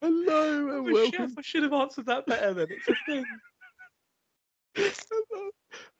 [0.00, 1.10] Hello and Oh, welcome.
[1.12, 2.54] chef, I should have answered that better.
[2.54, 3.24] Then it's a thing.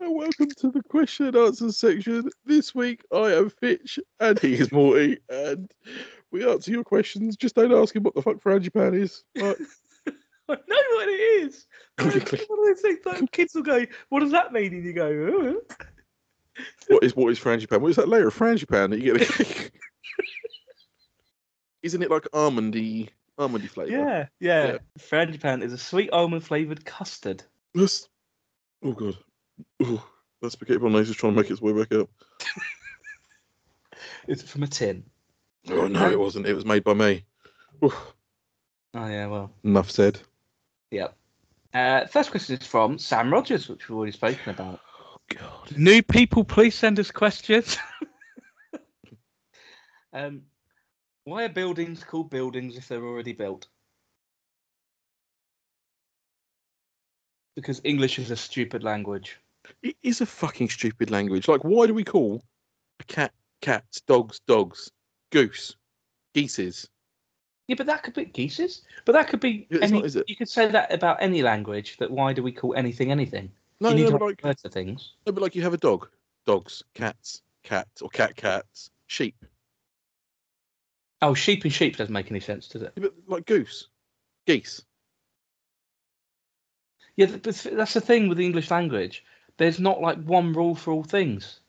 [0.00, 2.30] And welcome to the question and answer section.
[2.44, 5.70] This week I am Fitch and he is Morty, and
[6.30, 7.36] we answer your questions.
[7.36, 9.24] Just don't ask him what the fuck frangipane is.
[10.48, 11.66] I know what it is.
[11.98, 15.06] One of those things that kids will go, "What does that mean?" And you go,
[15.06, 15.60] "Oh."
[16.88, 17.80] what is what is frangipane?
[17.80, 19.70] What is that layer of frangipane that you get?
[21.82, 23.90] Isn't it like almondy, almondy flavour?
[23.90, 24.66] Yeah, yeah.
[24.66, 24.78] Yeah.
[24.98, 27.42] Frangipane is a sweet almond flavored custard.
[27.74, 28.08] That's
[28.82, 29.16] oh god.
[29.82, 30.06] Oh,
[30.42, 32.08] that spaghetti bolognese is trying to make its way back up.
[34.28, 35.04] Is it from a tin?
[35.70, 36.46] Oh no, it wasn't.
[36.46, 37.24] It was made by me.
[37.82, 38.14] Oof,
[38.94, 40.20] Oh yeah, well, enough said.
[40.90, 41.16] yep.
[41.72, 44.80] Uh, first question is from Sam Rogers, which we've already spoken about.
[45.00, 45.76] Oh god.
[45.76, 47.76] New people, please send us questions.
[50.12, 50.42] um,
[51.24, 53.66] Why are buildings called buildings if they're already built?
[57.56, 59.38] Because English is a stupid language.
[59.82, 61.48] It is a fucking stupid language.
[61.48, 62.42] Like, why do we call
[63.00, 64.90] a cat cats, dogs, dogs,
[65.30, 65.76] goose,
[66.34, 66.88] geeses?
[67.68, 68.82] Yeah, but that could be geeses.
[69.04, 69.92] But that could be It's any.
[69.98, 70.24] not, is it?
[70.28, 71.96] You could say that about any language.
[71.98, 73.50] That why do we call anything anything?
[73.80, 75.12] No, you need no, but like, things.
[75.26, 76.08] no, but like you have a dog,
[76.46, 79.34] dogs, cats, cats, or cat cats, sheep.
[81.22, 82.92] Oh, sheep and sheep doesn't make any sense, does it?
[82.96, 83.88] Yeah, But like goose,
[84.46, 84.84] geese.
[87.16, 89.24] Yeah, that's the thing with the English language.
[89.58, 91.60] There's not like one rule for all things.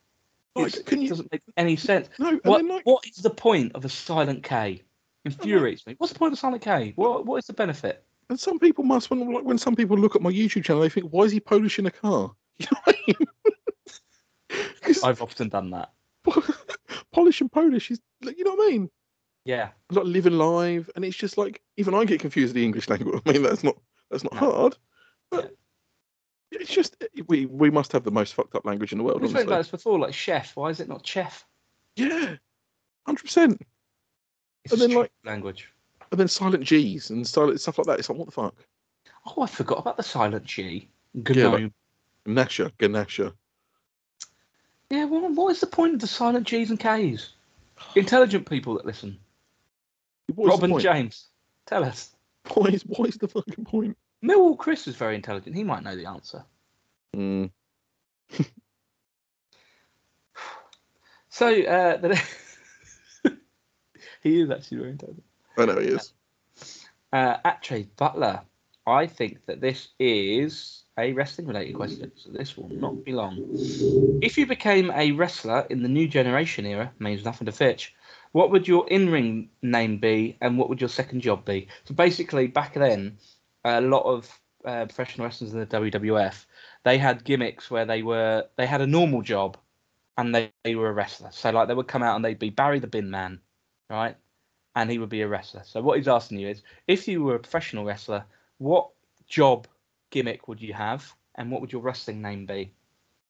[0.55, 1.09] Like, it you?
[1.09, 2.09] doesn't make any sense.
[2.17, 4.81] No, What, what is the point of a silent K?
[5.25, 5.95] Infuriates me.
[5.97, 6.93] What's the point of a silent K?
[6.95, 8.03] What What is the benefit?
[8.29, 10.89] and some people must when like when some people look at my YouTube channel, they
[10.89, 12.31] think, why is he Polish in a car?
[12.57, 13.27] You know I mean?
[15.03, 15.91] I've often done that.
[17.11, 18.89] Polish and Polish is, you know what I mean?
[19.43, 19.69] Yeah.
[19.91, 23.21] Like living live, and it's just like even I get confused with the English language.
[23.25, 23.75] I mean, that's not
[24.09, 24.39] that's not No.
[24.39, 24.77] hard,
[25.29, 25.53] but
[26.51, 29.21] it's just we we must have the most fucked up language in the world.
[29.21, 30.55] We've spoken about this before, like chef.
[30.55, 31.45] Why is it not chef?
[31.95, 32.35] Yeah,
[33.05, 33.61] hundred percent.
[34.71, 35.71] And then, like- language.
[36.11, 37.99] And then silent G's and silent stuff like that.
[37.99, 38.55] It's like what the fuck?
[39.25, 40.87] Oh, I forgot about the silent G.
[41.13, 41.73] Yeah, like- Gnome.
[42.27, 43.33] Nasha, Ganasha.
[44.89, 47.31] Yeah, well, what is the point of the silent G's and K's?
[47.95, 49.17] Intelligent people that listen.
[50.33, 50.79] What is Robin?
[50.79, 51.27] James,
[51.65, 52.11] tell us.
[52.53, 53.97] Why is what is the fucking point?
[54.25, 55.55] Millwall Chris is very intelligent.
[55.55, 56.43] He might know the answer.
[57.15, 57.51] Mm.
[61.35, 62.23] So, uh, the...
[64.23, 65.25] he is actually very intelligent.
[65.57, 66.13] I know he is.
[67.11, 68.39] Uh, Atre Butler,
[68.87, 73.37] I think that this is a wrestling related question, so this will not be long.
[74.21, 77.93] If you became a wrestler in the new generation era, means nothing to Fitch,
[78.31, 81.67] what would your in ring name be and what would your second job be?
[81.83, 83.17] So basically, back then,
[83.65, 86.45] a lot of uh, professional wrestlers in the WWF,
[86.83, 89.57] they had gimmicks where they were they had a normal job
[90.17, 91.29] and they, they were a wrestler.
[91.31, 93.39] So like they would come out and they'd be Barry the Bin Man,
[93.89, 94.15] right?
[94.75, 95.63] And he would be a wrestler.
[95.65, 98.23] So what he's asking you is, if you were a professional wrestler,
[98.57, 98.89] what
[99.27, 99.67] job
[100.09, 102.71] gimmick would you have, and what would your wrestling name be?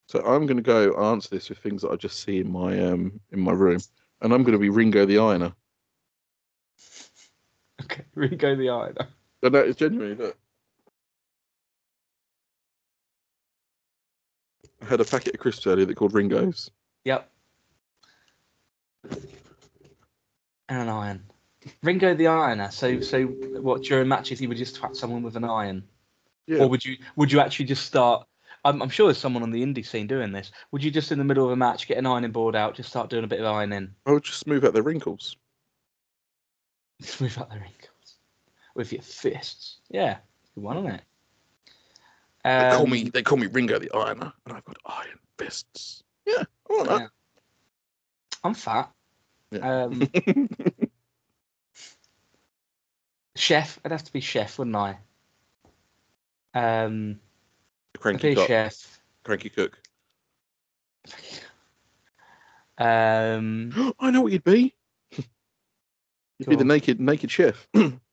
[0.08, 2.80] So I'm going to go answer this with things that I just see in my
[2.80, 3.80] um in my room,
[4.22, 5.54] and I'm going to be Ringo the Ironer.
[7.84, 8.96] Okay, Ringo the Iron.
[9.46, 10.36] And that is genuinely look.
[14.82, 16.72] I had a packet of crisps earlier that called Ringos.
[17.04, 17.30] Yep.
[19.08, 19.22] And
[20.70, 21.24] an iron.
[21.84, 22.72] Ringo the Ironer.
[22.74, 25.84] So, so what during matches he would just twat someone with an iron,
[26.48, 26.64] Yeah.
[26.64, 28.26] or would you would you actually just start?
[28.64, 30.52] I'm, I'm sure there's someone on the indie scene doing this.
[30.72, 32.90] Would you just in the middle of a match get an ironing board out, just
[32.90, 35.38] start doing a bit of ironing, I would just smooth out their wrinkles.
[37.00, 37.95] smooth out the wrinkles
[38.76, 39.80] with your fists?
[39.90, 40.18] Yeah,
[40.54, 41.02] good one, isn't it?
[42.44, 46.04] They call Um, me they call me Ringo the Ironer, and I've got iron fists.
[46.28, 47.08] Yeah, I want yeah.
[48.44, 48.92] I'm fat.
[49.52, 49.84] Yeah.
[49.84, 50.08] Um,
[53.36, 53.80] chef.
[53.84, 54.98] I'd have to be chef, wouldn't I?
[56.54, 57.20] Um,
[57.98, 58.48] cranky cook.
[58.48, 59.02] chef.
[59.24, 59.80] Cranky cook.
[62.78, 64.76] Um, I know what you'd be.
[66.38, 66.68] You'd be the on.
[66.68, 67.68] naked naked chef.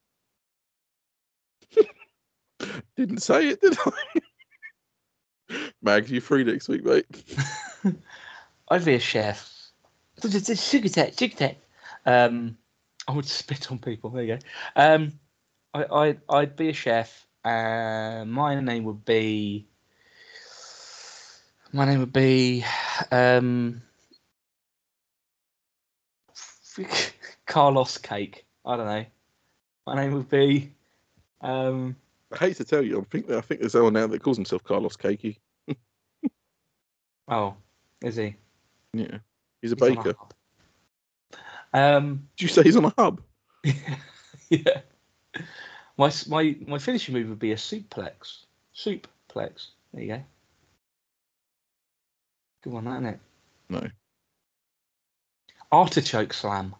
[2.96, 4.20] Didn't say it, did I?
[5.82, 7.06] Mags, you free next week, mate.
[8.68, 9.50] I'd be a chef.
[10.22, 10.40] Sugar
[10.88, 11.56] tech, sugar tech.
[12.06, 12.56] Um,
[13.08, 14.10] I would spit on people.
[14.10, 14.42] There you go.
[14.76, 15.12] Um,
[15.74, 17.26] I, I, I'd be a chef.
[17.44, 19.66] Uh, my name would be.
[21.72, 22.64] My name would be.
[23.10, 23.82] Um,
[27.46, 28.46] Carlos Cake.
[28.64, 29.04] I don't know.
[29.86, 30.72] My name would be.
[31.40, 31.96] Um,
[32.32, 34.64] I hate to tell you, I think I think there's someone now that calls himself
[34.64, 35.36] Carlos Cakey.
[37.28, 37.54] oh,
[38.02, 38.34] is he?
[38.92, 39.18] Yeah,
[39.60, 40.14] he's a He's baker.
[40.18, 40.34] hub.
[41.74, 43.22] Um, Did you say he's on a hub?
[44.50, 44.80] yeah.
[45.96, 48.44] My my my finishing move would be a suplex.
[48.74, 49.68] Suplex.
[49.92, 50.22] There you go.
[52.62, 53.20] Good one, that, isn't it?
[53.68, 53.86] No.
[55.72, 56.74] Artichoke slam.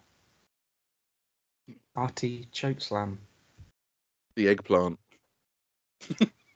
[1.95, 3.19] Artichoke slam.
[4.35, 4.99] The eggplant.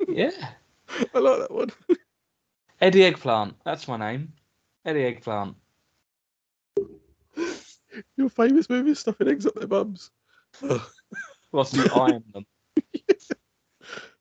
[0.07, 0.31] Yeah.
[1.13, 1.71] I like that one.
[2.79, 3.55] Eddie Eggplant.
[3.65, 4.33] That's my name.
[4.85, 5.55] Eddie Eggplant.
[8.15, 10.11] Your famous movie is stuffing eggs up their bums.
[11.51, 12.45] Whilst you iron them.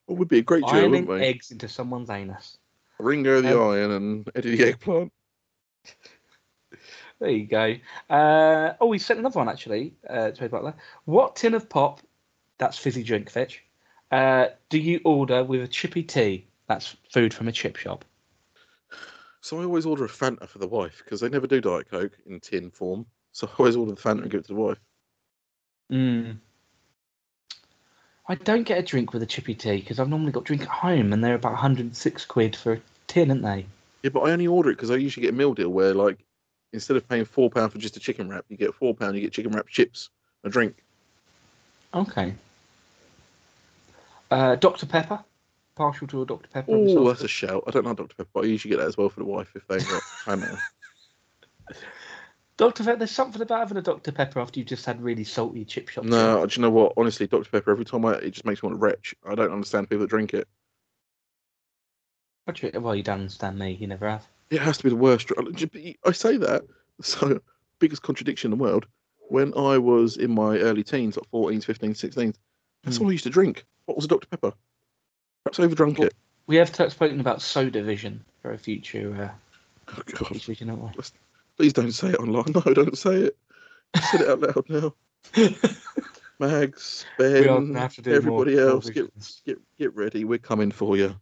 [0.07, 1.27] What would be a great duo, Ironing wouldn't we?
[1.27, 2.59] eggs into someone's anus.
[2.99, 5.13] Ringo the Um, Iron and Eddie the Eggplant.
[7.19, 7.77] There you go.
[8.11, 9.95] Uh, oh, we sent another one actually.
[10.09, 10.75] Uh, to Butler.
[11.05, 12.01] What tin of pop?
[12.59, 13.63] That's fizzy drink, Fitch.
[14.11, 16.47] Uh, do you order with a chippy tea?
[16.69, 18.05] That's food from a chip shop.
[19.41, 22.19] So I always order a Fanta for the wife because they never do Diet Coke
[22.27, 23.07] in tin form.
[23.33, 24.79] So I always order the Fanta and give it to the wife.
[25.91, 26.39] Mm.
[28.29, 30.69] I don't get a drink with a chippy tea because I've normally got drink at
[30.69, 33.67] home, and they're about 106 quid for a tin, aren't they?
[34.03, 36.19] Yeah, but I only order it because I usually get a meal deal where, like,
[36.73, 39.23] instead of paying four pound for just a chicken wrap, you get four pound, you
[39.23, 40.11] get chicken wrap chips,
[40.43, 40.83] a drink.
[41.95, 42.35] Okay.
[44.31, 45.23] Uh, Dr Pepper.
[45.75, 46.73] Partial to a Dr Pepper.
[46.73, 47.65] Oh, that's a shout.
[47.67, 49.53] I don't like Dr Pepper, but I usually get that as well for the wife
[49.55, 50.59] if they've got Fanta.
[52.57, 52.97] Dr Pepper.
[52.97, 56.05] There's something about having a Dr Pepper after you've just had really salty chip shop.
[56.05, 56.95] No, do you know what?
[56.97, 57.71] Honestly, Dr Pepper.
[57.71, 59.15] Every time I, it just makes me want to retch.
[59.29, 60.49] I don't understand people that drink it.
[62.81, 63.73] Well, you don't understand me.
[63.73, 64.27] You never have.
[64.51, 65.31] It has to be the worst.
[66.05, 66.63] I say that
[67.03, 67.41] so
[67.81, 68.87] biggest contradiction in the world.
[69.29, 72.37] When I was in my early teens, like 14s, 15s, 16s,
[72.85, 73.03] that's Hmm.
[73.03, 73.67] all I used to drink.
[73.87, 74.53] What was a Dr Pepper?
[75.45, 76.15] Perhaps overdrunk Well- it.
[76.49, 79.33] We have t- spoken about Soda Vision for a future
[79.89, 80.29] uh, Oh God!
[80.29, 81.03] future vision, haven't we?
[81.57, 82.45] Please don't say it online.
[82.55, 83.37] No, don't say it.
[84.13, 84.95] Say it out loud now.
[86.39, 89.11] Mags, Ben, have to everybody else, get,
[89.45, 90.25] get get ready.
[90.25, 91.17] We're coming for you.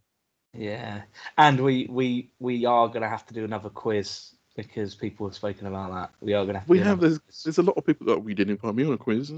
[0.53, 1.03] Yeah,
[1.39, 5.67] and we we we are gonna have to do another quiz because people have spoken
[5.69, 6.11] about that.
[6.21, 6.67] We are gonna have.
[6.67, 7.43] To We have there's quiz.
[7.45, 9.31] there's a lot of people that we didn't invite me on a quiz.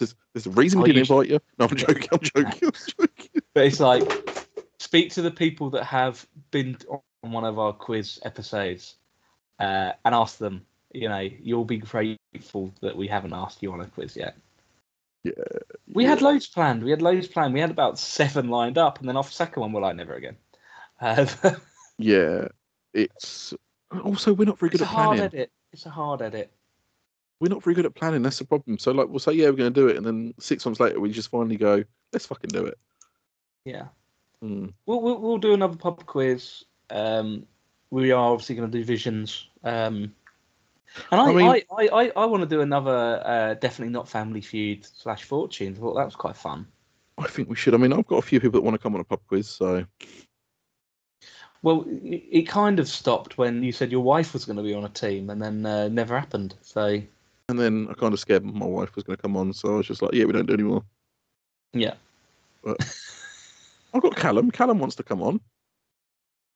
[0.00, 1.38] There's, there's a reason we didn't invite you.
[1.58, 2.08] No, I'm joking.
[2.12, 2.44] I'm joking.
[2.46, 3.42] I'm joking.
[3.54, 4.48] But it's like
[4.80, 8.96] speak to the people that have been on one of our quiz episodes
[9.60, 10.66] uh, and ask them.
[10.92, 14.36] You know, you'll be grateful that we haven't asked you on a quiz yet.
[15.22, 15.34] Yeah,
[15.92, 16.82] We had loads planned.
[16.82, 17.54] We had loads planned.
[17.54, 20.14] We had about seven lined up, and then off the second one, we're like, never
[20.14, 20.36] again.
[21.00, 21.26] Uh,
[22.00, 22.48] Yeah,
[22.94, 23.52] it's
[24.02, 25.34] also we're not very good it's a at hard planning.
[25.34, 25.52] edit.
[25.72, 26.50] It's a hard edit.
[27.40, 28.22] We're not very good at planning.
[28.22, 28.78] That's the problem.
[28.78, 31.00] So like we'll say yeah we're going to do it, and then six months later
[31.00, 31.82] we just finally go
[32.12, 32.78] let's fucking do it.
[33.64, 33.86] Yeah.
[34.40, 34.66] Hmm.
[34.86, 36.64] We'll, we'll, we'll do another pub quiz.
[36.88, 37.46] Um,
[37.90, 39.48] we are obviously going to do visions.
[39.62, 40.14] Um,
[41.10, 44.08] and I, I I, mean- I, I, I, want to do another uh, definitely not
[44.08, 45.78] Family Feud slash Fortunes.
[45.78, 46.66] I thought that was quite fun.
[47.18, 47.74] I think we should.
[47.74, 49.48] I mean, I've got a few people that want to come on a pub quiz,
[49.48, 49.84] so
[51.62, 54.74] Well, it, it kind of stopped when you said your wife was going to be
[54.74, 56.54] on a team, and then uh, never happened.
[56.62, 57.02] So
[57.50, 59.76] and then I kind of scared my wife was going to come on, so I
[59.78, 60.84] was just like, yeah, we don't do anymore.
[61.72, 61.94] yeah,
[62.64, 62.78] But
[63.94, 64.50] I've got Callum.
[64.50, 65.40] Callum wants to come on.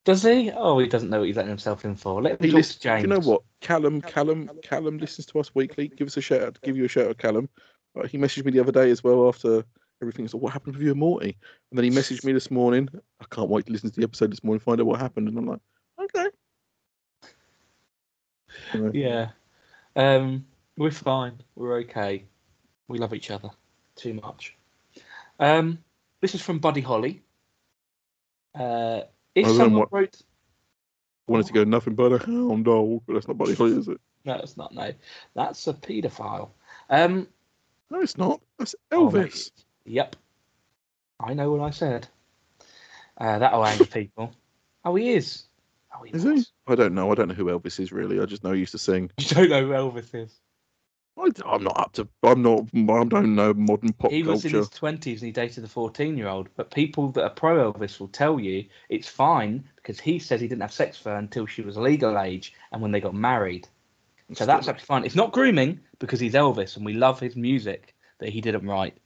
[0.05, 0.51] does he?
[0.53, 2.23] Oh, he doesn't know what he's letting himself in for.
[2.23, 3.03] Let me He talk listens, to James.
[3.03, 3.43] do you know what?
[3.61, 5.89] Callum, Callum, Callum listens to us weekly.
[5.89, 6.59] Give us a shout out.
[6.63, 7.49] Give you a shout out, Callum.
[7.97, 9.65] Uh, he messaged me the other day as well after
[10.03, 10.29] everything.
[10.29, 11.37] So what happened with you and Morty?
[11.71, 12.89] And then he messaged me this morning.
[13.21, 15.29] I can't wait to listen to the episode this morning, find out what happened.
[15.29, 15.61] And I'm like,
[16.01, 16.29] okay.
[18.73, 19.31] Anyway, Yeah.
[19.97, 20.45] Um,
[20.77, 21.41] we're fine.
[21.55, 22.25] We're okay.
[22.89, 23.51] We love each other
[23.97, 24.57] too much.
[25.39, 25.79] Um,
[26.21, 27.23] this is from Buddy Holly.
[28.55, 29.03] Uh,
[29.35, 30.21] if someone what- wrote,
[31.27, 34.01] wanted to go nothing but a hound dog, but that's not Buddy Holly, is it?
[34.25, 34.73] no, it's not.
[34.75, 34.93] No,
[35.35, 36.51] that's a paedophile.
[36.91, 37.27] Um,
[37.91, 38.41] No, it's not.
[38.59, 39.51] That's oh, Elvis.
[39.85, 40.17] yep.
[41.21, 42.07] I know what I said.
[43.19, 44.35] Uh, that'll anger people.
[44.85, 45.45] Oh, he is.
[45.97, 46.45] Oh, he Is he?
[46.67, 47.11] I don't know.
[47.13, 48.21] I don't know who Elvis is really.
[48.21, 49.11] I just know he used to sing.
[49.19, 50.41] You don't know who Elvis is.
[51.17, 52.09] I, am not up to.
[52.23, 52.65] I'm not.
[52.75, 54.59] I don't know modern pop he was in culture.
[54.69, 56.49] his twenties and he dated a fourteen-year-old.
[56.57, 60.49] But people that are pro Elvis will tell you it's fine because he says he
[60.49, 63.69] didn't have sex with her until she was legal age and when they got married.
[64.33, 65.05] So that's actually fine.
[65.05, 68.97] It's not grooming because he's Elvis and we love his music that he didn't write.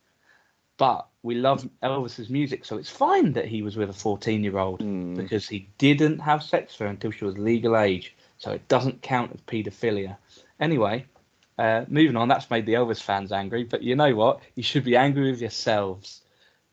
[0.79, 5.15] But we love Elvis's music, so it's fine that he was with a fourteen-year-old Hmm.
[5.15, 8.15] because he didn't have sex with her until she was legal age.
[8.39, 10.17] So it doesn't count as paedophilia.
[10.61, 11.05] Anyway,
[11.59, 13.65] uh, moving on, that's made the Elvis fans angry.
[13.65, 14.41] But you know what?
[14.55, 16.23] You should be angry with yourselves.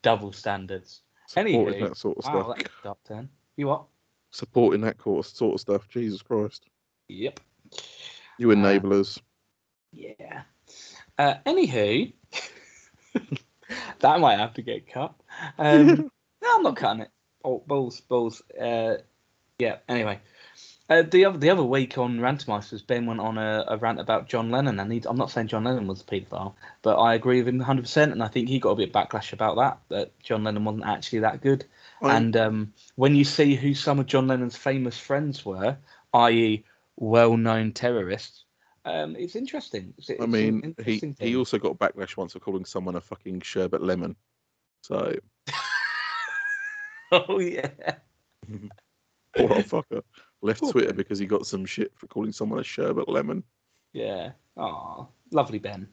[0.02, 1.02] Double standards.
[1.28, 2.58] supporting Anywho, that sort of Wow, stuff.
[2.58, 3.30] that's up then.
[3.58, 3.86] You what?
[4.32, 5.90] Supporting that sort of, sort of stuff.
[5.90, 6.66] Jesus Christ.
[7.08, 7.40] Yep.
[8.38, 9.20] You Uh, enablers.
[9.92, 10.44] Yeah.
[11.18, 12.14] Uh, anywho,
[14.00, 15.14] that might have to get cut.
[15.58, 16.12] Um,
[16.44, 17.10] no, I'm not cutting it.
[17.44, 18.42] Oh, balls, balls.
[18.60, 18.98] Uh,
[19.58, 19.78] yeah.
[19.88, 20.20] Anyway,
[20.90, 24.28] uh, the other the other week on Rantermeisters, Ben went on a, a rant about
[24.30, 27.40] John Lennon, and he, I'm not saying John Lennon was a paedophile, but I agree
[27.40, 29.80] with him 100, percent and I think he got a bit of backlash about that.
[29.90, 31.66] That John Lennon wasn't actually that good.
[32.02, 35.78] I- And um, when you see who some of John Lennon's famous friends were,
[36.14, 36.64] i.e.,
[36.98, 38.46] well-known terrorists,
[38.86, 39.94] um, it's interesting.
[39.98, 43.02] It's, I it's an mean, he, he also got backlash once for calling someone a
[43.02, 44.16] fucking sherbet lemon.
[44.84, 45.16] So,
[47.12, 47.70] oh yeah.
[49.36, 50.04] poor old fucker.
[50.46, 53.44] Left Twitter because he got some shit for calling someone a sherbet lemon.
[53.94, 54.32] Yeah.
[54.58, 55.88] Ah, lovely Ben.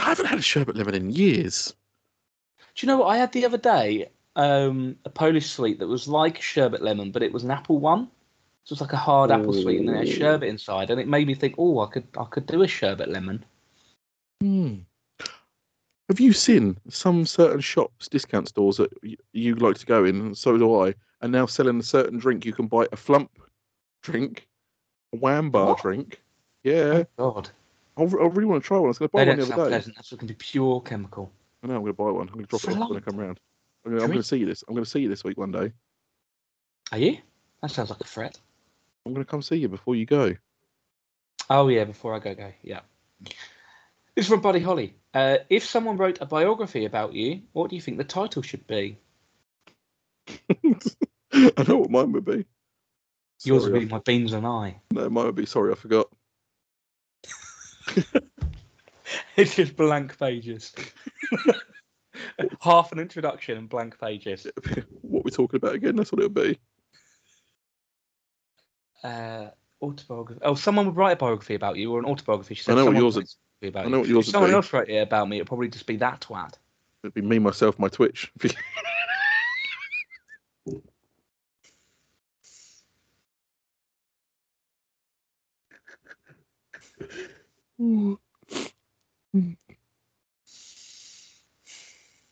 [0.00, 1.74] I haven't had a sherbet lemon in years.
[2.74, 4.10] Do you know what I had the other day?
[4.36, 7.78] Um, a Polish sweet that was like a sherbet lemon, but it was an apple
[7.78, 8.08] one.
[8.64, 11.00] So it was like a hard apple sweet, and then it had sherbet inside, and
[11.00, 13.44] it made me think, oh, I could, I could do a sherbet lemon.
[14.40, 14.74] Hmm.
[16.08, 18.90] Have you seen some certain shops, discount stores that
[19.32, 22.44] you like to go in, and so do I, are now selling a certain drink?
[22.44, 23.30] You can buy a flump
[24.02, 24.48] drink,
[25.12, 25.82] a wham bar What?
[25.82, 26.22] drink.
[26.64, 27.50] Yeah, God,
[27.96, 28.86] I really want to try one.
[28.86, 29.68] I was going to buy they one the other day.
[29.68, 29.96] pleasant.
[29.96, 31.32] That's going to be pure chemical.
[31.62, 32.28] I know I'm going to buy one.
[32.28, 33.40] I'm going to drop it off when I come round.
[33.84, 34.64] I'm going, I'm going to see you this.
[34.68, 35.72] I'm going to see you this week one day.
[36.92, 37.18] Are you?
[37.62, 38.38] That sounds like a threat.
[39.04, 40.34] I'm going to come see you before you go.
[41.50, 42.52] Oh yeah, before I go, go.
[42.62, 42.80] Yeah.
[43.22, 44.94] This is from Buddy Holly.
[45.14, 48.66] Uh, if someone wrote a biography about you, what do you think the title should
[48.66, 48.98] be?
[51.32, 52.44] I know what mine would be.
[53.44, 54.80] Yours Sorry, would I- be my beans and I.
[54.92, 55.46] No, mine would be.
[55.46, 56.08] Sorry, I forgot.
[59.36, 60.74] It's just blank pages.
[62.60, 64.46] Half an introduction and blank pages.
[65.00, 65.96] what we're talking about again?
[65.96, 66.58] That's what it would be.
[69.02, 69.46] Uh,
[69.80, 70.40] autobiography.
[70.44, 72.54] Oh, someone would write a biography about you or an autobiography.
[72.56, 73.22] She I said know what yours a
[73.68, 74.00] about I know you.
[74.00, 74.54] what yours If someone be.
[74.56, 76.54] else wrote it about me, it'd probably just be that twat.
[77.04, 78.30] It'd be me, myself, my Twitch.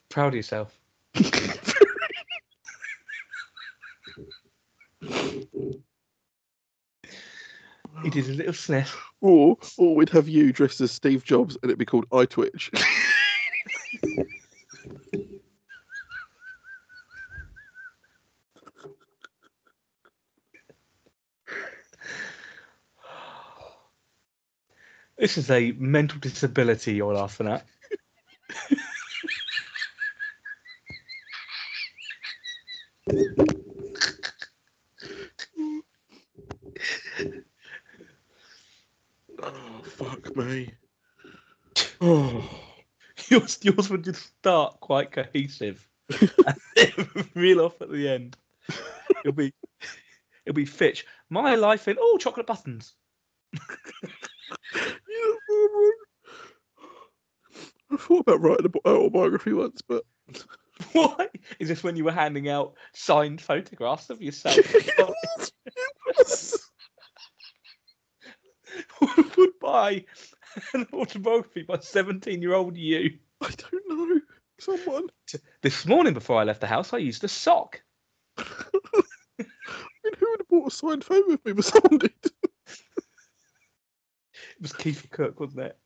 [0.08, 0.76] Proud of yourself.
[8.02, 8.96] He did a little sniff.
[9.20, 12.70] or, or we'd have you dressed as Steve Jobs, and it'd be called iTwitch.
[25.18, 27.64] This is a mental disability you're laughing at.
[39.42, 40.74] oh, fuck me.
[42.00, 42.62] Oh,
[43.28, 45.88] Yours, yours would just start quite cohesive
[46.20, 48.36] and reel off at the end.
[49.20, 49.52] It'll be,
[50.44, 51.06] it'll be Fitch.
[51.30, 52.94] My life in oh chocolate buttons.
[54.74, 55.92] you
[57.90, 60.04] I thought about writing an autobiography once, but
[60.92, 61.28] Why
[61.58, 64.56] is this when you were handing out signed photographs of yourself?
[69.36, 70.04] would buy
[70.74, 73.18] an autobiography by seventeen-year-old you.
[73.40, 74.20] I don't know.
[74.58, 75.08] Someone.
[75.62, 77.82] This morning before I left the house, I used a sock.
[78.38, 78.44] I
[79.38, 79.48] mean,
[80.18, 81.52] who would have bought a signed photo of me?
[81.52, 82.12] But someone did.
[82.24, 82.32] It
[84.62, 85.78] was Keith Cook, wasn't it?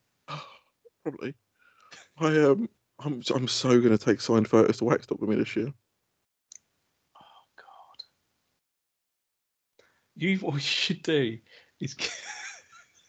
[2.20, 2.68] I um,
[2.98, 5.72] I'm I'm so gonna take signed photos to Waxstock with me this year.
[7.16, 8.04] Oh God!
[10.16, 11.38] You what you should do
[11.80, 12.12] is get,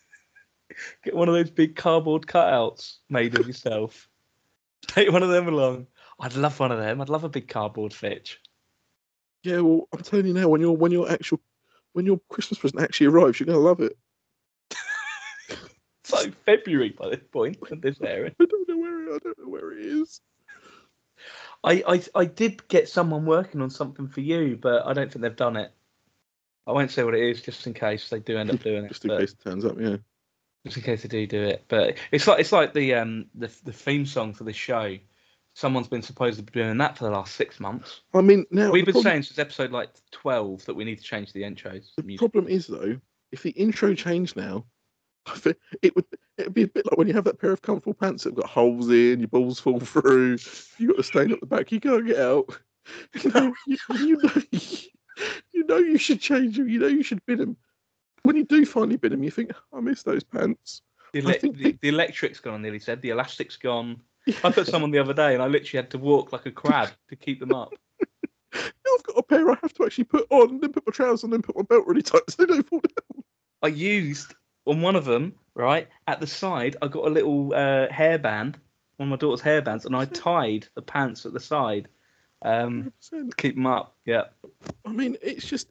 [1.03, 4.07] get one of those big cardboard cutouts made of yourself.
[4.87, 5.87] Take one of them along.
[6.19, 7.01] I'd love one of them.
[7.01, 8.39] I'd love a big cardboard Fitch.
[9.43, 11.39] Yeah, well, I'm telling you now, when your when your actual
[11.93, 13.97] when your Christmas present actually arrives, you're gonna love it.
[16.03, 17.57] It's like February by this point.
[17.69, 18.33] And this area.
[18.39, 18.77] I don't know
[19.15, 20.21] I don't know where it is.
[21.63, 25.21] I, I I did get someone working on something for you, but I don't think
[25.21, 25.71] they've done it.
[26.65, 28.89] I won't say what it is, just in case they do end up doing it.
[28.89, 29.97] Just in case it turns up, yeah.
[30.65, 31.65] just in case they do do it.
[31.67, 34.97] But it's like it's like the um the the theme song for the show.
[35.53, 38.01] Someone's been supposed to be doing that for the last six months.
[38.13, 41.03] I mean, now We've been problem, saying since episode like twelve that we need to
[41.03, 41.93] change the intros.
[41.97, 42.19] the music.
[42.19, 42.99] problem is though,
[43.31, 44.65] if the intro changed now,
[45.27, 46.05] I think it would
[46.37, 48.49] it'd be a bit like when you have that pair of comfortable pants that've got
[48.49, 50.37] holes in, your balls fall through,
[50.77, 52.49] you got to stain up the back, you can't get out.
[53.23, 54.31] You know, you, you know,
[55.53, 56.67] you know you should change them.
[56.67, 57.57] You know you should bin them.
[58.23, 60.81] When you do finally bin them, you think, I miss those pants.
[61.13, 62.55] The, ele- the, the- the electric's gone.
[62.55, 64.01] I nearly said the elastic's gone.
[64.43, 66.51] I put some on the other day, and I literally had to walk like a
[66.51, 67.71] crab to keep them up.
[68.53, 71.29] I've got a pair I have to actually put on, then put my trousers on,
[71.29, 73.23] then put my belt really tight so they don't fall down.
[73.61, 74.33] I used
[74.71, 76.77] on one of them right at the side.
[76.81, 78.55] I got a little uh, hairband,
[78.97, 81.89] one of my daughter's hairbands, and I tied the pants at the side
[82.41, 83.29] um, 100%.
[83.29, 83.95] to keep them up.
[84.05, 84.23] Yeah.
[84.85, 85.67] I mean, it's just,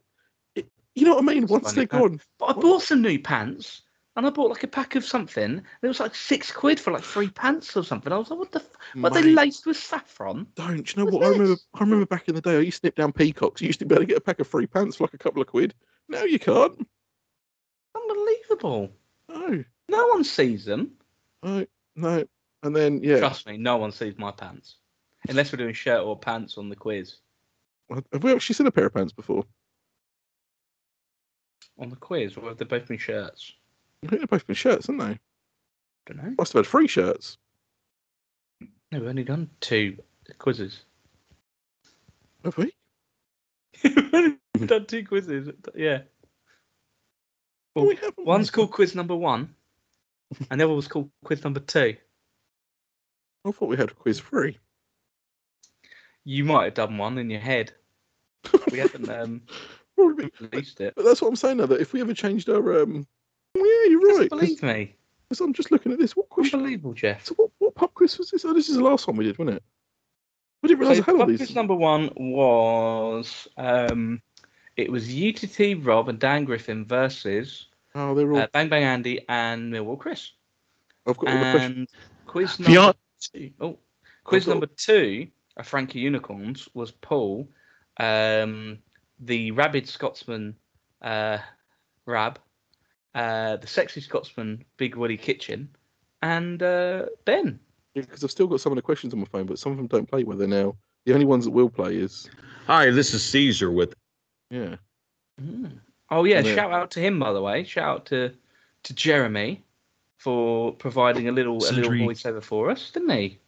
[0.55, 1.47] it, you know what I mean?
[1.47, 3.81] Once funny, they're gone, But I bought some new pants,
[4.15, 5.63] and I bought like a pack of something.
[5.81, 8.13] It was like six quid for like three pants or something.
[8.13, 8.59] I was like, what the?
[8.59, 10.47] F- what they laced with saffron?
[10.55, 10.95] don't.
[10.95, 11.23] You know what?
[11.23, 11.55] I remember.
[11.73, 13.61] I remember back in the day, I used to snip down peacocks.
[13.61, 15.17] You used to be able to get a pack of free pants for like a
[15.17, 15.73] couple of quid.
[16.09, 16.85] No, you can't.
[18.51, 18.91] Unbelievable.
[19.29, 20.91] No, No one sees them.
[21.43, 22.25] no, no.
[22.63, 24.75] And then yeah, Trust me, no one sees my pants.
[25.27, 27.17] Unless we're doing shirt or pants on the quiz.
[28.11, 29.45] have we actually seen a pair of pants before?
[31.79, 33.53] On the quiz, or have they both been shirts?
[34.03, 35.19] I think they've both been shirts, haven't they?
[36.05, 36.35] don't know.
[36.37, 37.37] Must have had three shirts.
[38.91, 39.97] No, we've only done two
[40.37, 40.83] quizzes.
[42.43, 42.71] Have we?
[43.83, 45.49] we've done two quizzes.
[45.75, 46.01] Yeah.
[47.75, 47.97] Well, we.
[48.17, 49.53] One's called quiz number one,
[50.49, 51.95] and the other was called quiz number two.
[53.45, 54.57] I thought we had quiz three.
[56.23, 57.71] You might have done one in your head.
[58.71, 59.41] We haven't um,
[59.97, 60.93] released it.
[60.95, 61.65] But that's what I'm saying now.
[61.65, 63.07] That if we ever changed our um,
[63.57, 64.29] oh, yeah, you're right.
[64.29, 64.95] believe me.
[65.29, 66.15] 'cause I'm just looking at this.
[66.15, 66.59] What question?
[66.59, 67.25] Unbelievable, Jeff.
[67.25, 68.43] So what, what pub quiz was this?
[68.45, 69.63] Oh, this is the last one we did, wasn't it?
[70.63, 71.37] I didn't realise So I had all these.
[71.37, 74.21] quiz number one was um,
[74.77, 78.39] it was UTT Rob and Dan Griffin versus Oh, they're all.
[78.39, 80.31] uh, Bang Bang Andy and Millwall Chris.
[81.05, 81.77] I've got all the questions.
[81.77, 81.87] And
[82.25, 83.77] quiz Fiona- number two, oh,
[84.23, 87.49] quiz got- number two, a Frankie Unicorns was Paul,
[87.99, 88.79] um,
[89.19, 90.55] the rabid Scotsman,
[91.01, 91.37] uh,
[92.05, 92.39] Rab,
[93.13, 95.69] uh, the sexy Scotsman, Big Woody Kitchen,
[96.21, 97.59] and uh, Ben.
[97.93, 99.87] because I've still got some of the questions on my phone, but some of them
[99.87, 100.75] don't play where they're now.
[101.05, 102.29] The only ones that will play is
[102.67, 103.93] Hi, this is Caesar with
[104.51, 104.75] yeah.
[105.41, 105.79] Mm.
[106.11, 106.53] Oh yeah, Yeah.
[106.55, 107.63] shout out to him by the way.
[107.63, 108.31] Shout out to
[108.83, 109.63] to Jeremy
[110.17, 113.39] for providing a little a little voiceover for us, didn't he?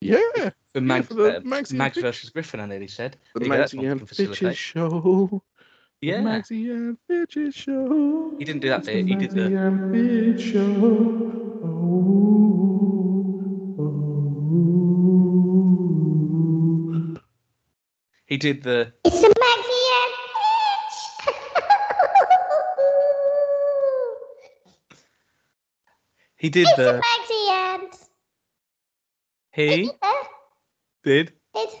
[0.00, 3.16] Yeah, For Mags, for the uh, Magsy and Mags versus Griffin, I nearly said.
[3.34, 4.38] the There you go, that's Magsy one and can facilitate.
[4.38, 5.42] Fitches show.
[6.02, 8.34] Yeah, Magsy and Fitches show.
[8.38, 9.06] he didn't do that bit.
[9.08, 9.40] He did the.
[9.40, 11.62] Magsy and Fitch show.
[11.64, 12.36] Oh,
[17.16, 17.20] oh.
[18.26, 18.92] He did the.
[19.04, 19.32] It's a
[26.46, 26.94] He did It's the.
[26.94, 27.02] And
[29.50, 29.90] He
[31.02, 31.32] did.
[31.56, 31.74] It's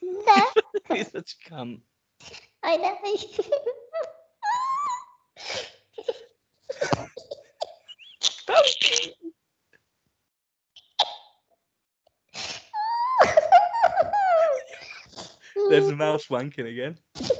[0.00, 0.62] the
[0.94, 1.82] He's such a cunt.
[2.62, 2.96] I know.
[15.68, 16.96] There's a mouse wanking again.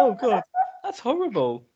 [0.00, 0.44] Oh god,
[0.88, 1.66] that's horrible.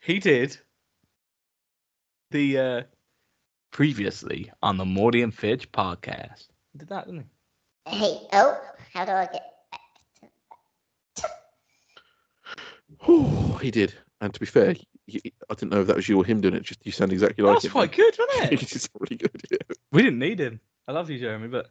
[0.00, 0.56] He did
[2.32, 2.82] the uh
[3.70, 6.48] previously on the Morty and Fitch podcast.
[6.72, 7.26] He did that, didn't
[7.86, 7.96] he?
[7.96, 8.60] hey, oh,
[8.92, 9.42] how do I get?
[13.06, 13.94] Oh, he did.
[14.20, 14.74] And to be fair,
[15.08, 16.62] I didn't know if that was you or him doing it.
[16.62, 17.72] Just you sound exactly like That's him.
[17.72, 18.60] quite good, wasn't it?
[18.60, 19.42] He's really good.
[19.50, 19.58] Yeah.
[19.92, 20.60] we didn't need him.
[20.88, 21.70] I love you, Jeremy, but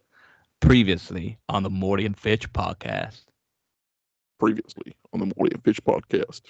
[0.61, 3.23] previously on the Morty and Fitch podcast.
[4.39, 6.41] Previously on the Morty and Fitch podcast.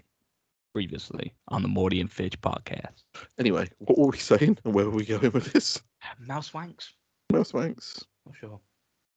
[0.74, 3.04] Previously on the Morty and Fitch podcast.
[3.40, 5.82] Anyway, what were we saying and where were we going with this?
[6.20, 6.90] Mouse wanks?
[7.32, 8.60] Mouse Wanks, Not sure.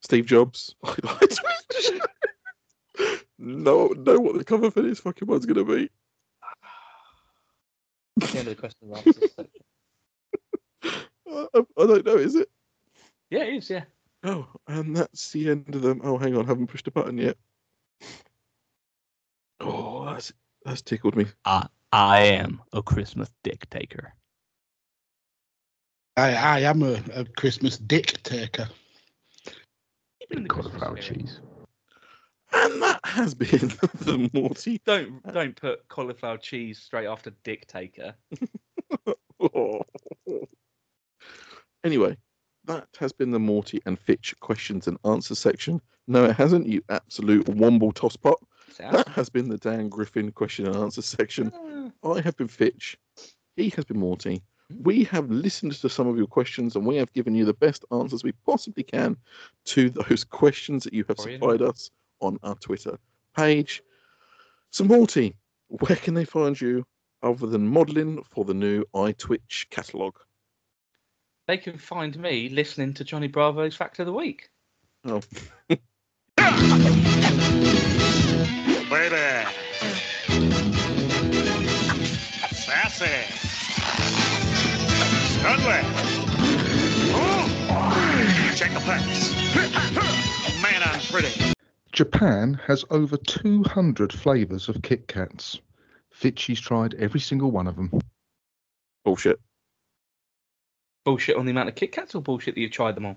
[0.02, 0.74] Steve Jobs.
[3.38, 5.90] no, know what the cover for this fucking one's gonna be.
[8.20, 9.62] That's the end of the question and answers section.
[11.28, 12.16] I, I, I don't know.
[12.16, 12.48] Is it?
[13.30, 13.84] Yeah, it is, yeah.
[14.24, 16.00] Oh, and that's the end of them.
[16.02, 17.36] Oh, hang on, haven't pushed a button yet.
[19.60, 20.32] Oh, that's
[20.64, 21.26] that's tickled me.
[21.44, 24.12] I, I am a Christmas dick taker.
[26.16, 28.68] I, I am a, a Christmas dick taker.
[30.30, 31.40] Even the Christmas cheese.
[32.52, 33.68] And that has been
[34.00, 34.80] the Morty.
[34.84, 38.14] Don't don't put cauliflower cheese straight after dick taker.
[39.40, 39.82] Oh.
[41.84, 42.16] Anyway,
[42.64, 45.80] that has been the Morty and Fitch questions and answers section.
[46.08, 48.34] No, it hasn't, you absolute womble tosspot.
[48.78, 51.52] That has been the Dan Griffin question and answer section.
[52.02, 52.98] Ah, I have been Fitch.
[53.56, 54.42] He has been Morty.
[54.82, 57.84] We have listened to some of your questions and we have given you the best
[57.90, 59.16] answers we possibly can
[59.66, 61.90] to those questions that you have supplied us
[62.20, 62.98] on our Twitter
[63.36, 63.82] page.
[64.70, 65.34] So, Morty,
[65.68, 66.84] where can they find you
[67.22, 70.18] other than modelling for the new iTwitch catalogue?
[71.46, 74.50] They can find me listening to Johnny Bravo's Fact of the Week.
[75.04, 75.20] Oh,
[78.90, 79.46] Baby.
[82.52, 83.06] Sassy.
[85.38, 85.82] Studley.
[87.14, 88.52] Oh.
[88.56, 89.32] Check a pecs.
[90.62, 91.57] Man, I'm pretty.
[91.98, 95.60] Japan has over 200 flavours of Kit Kats.
[96.12, 97.90] Fitchy's tried every single one of them.
[99.04, 99.40] Bullshit.
[101.04, 103.16] Bullshit on the amount of Kit Kats or bullshit that you've tried them on?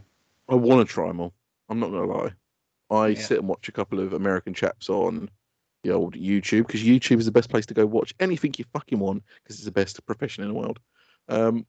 [0.50, 1.32] I want to try them all.
[1.70, 2.32] I'm not gonna lie.
[2.90, 3.20] I Yeah.
[3.22, 5.30] sit and watch a couple of American chaps on
[5.84, 8.98] the old YouTube because YouTube is the best place to go watch anything you fucking
[8.98, 10.80] want because it's the best profession in the world.
[11.30, 11.68] Um,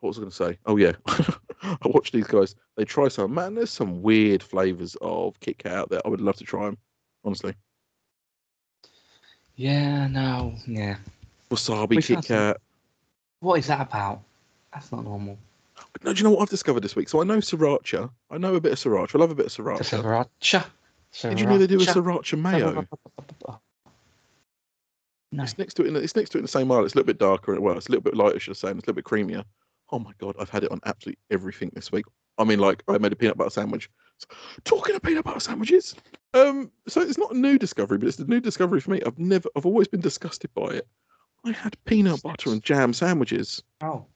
[0.00, 0.58] what was I going to say?
[0.66, 0.94] Oh yeah,
[1.62, 2.54] I watch these guys.
[2.76, 3.54] They try some man.
[3.54, 6.00] There's some weird flavors of Kit Kat out there.
[6.04, 6.76] I would love to try them.
[7.24, 7.54] Honestly,
[9.54, 10.96] Yeah, no, yeah.
[11.50, 12.56] wasabi Which Kit Kat.
[13.40, 14.20] What is that about?
[14.72, 15.38] That's not normal.
[16.04, 17.08] No, do you know what I've discovered this week?
[17.08, 18.10] So I know sriracha.
[18.30, 19.14] I know a bit of sriracha.
[19.14, 20.24] I love a bit of sriracha.
[20.40, 20.64] Sriracha.
[21.30, 22.34] Did you know they do a Sriracha.
[22.34, 22.86] sriracha mayo?
[25.32, 25.42] No.
[25.44, 25.88] It's next to it.
[25.88, 26.84] In the, it's next to it in the same aisle.
[26.84, 27.58] It's a little bit darker.
[27.60, 28.68] Well, it's a little bit lighter, should I say?
[28.70, 29.44] And it's a little bit creamier.
[29.92, 32.06] Oh my god, I've had it on absolutely everything this week.
[32.38, 33.90] I mean, like I made a peanut butter sandwich.
[34.18, 34.26] So,
[34.64, 35.94] talking of peanut butter sandwiches,
[36.34, 39.02] um, so it's not a new discovery, but it's a new discovery for me.
[39.06, 40.88] I've never, I've always been disgusted by it.
[41.44, 43.62] I had peanut butter and jam sandwiches.
[43.82, 44.06] Oh.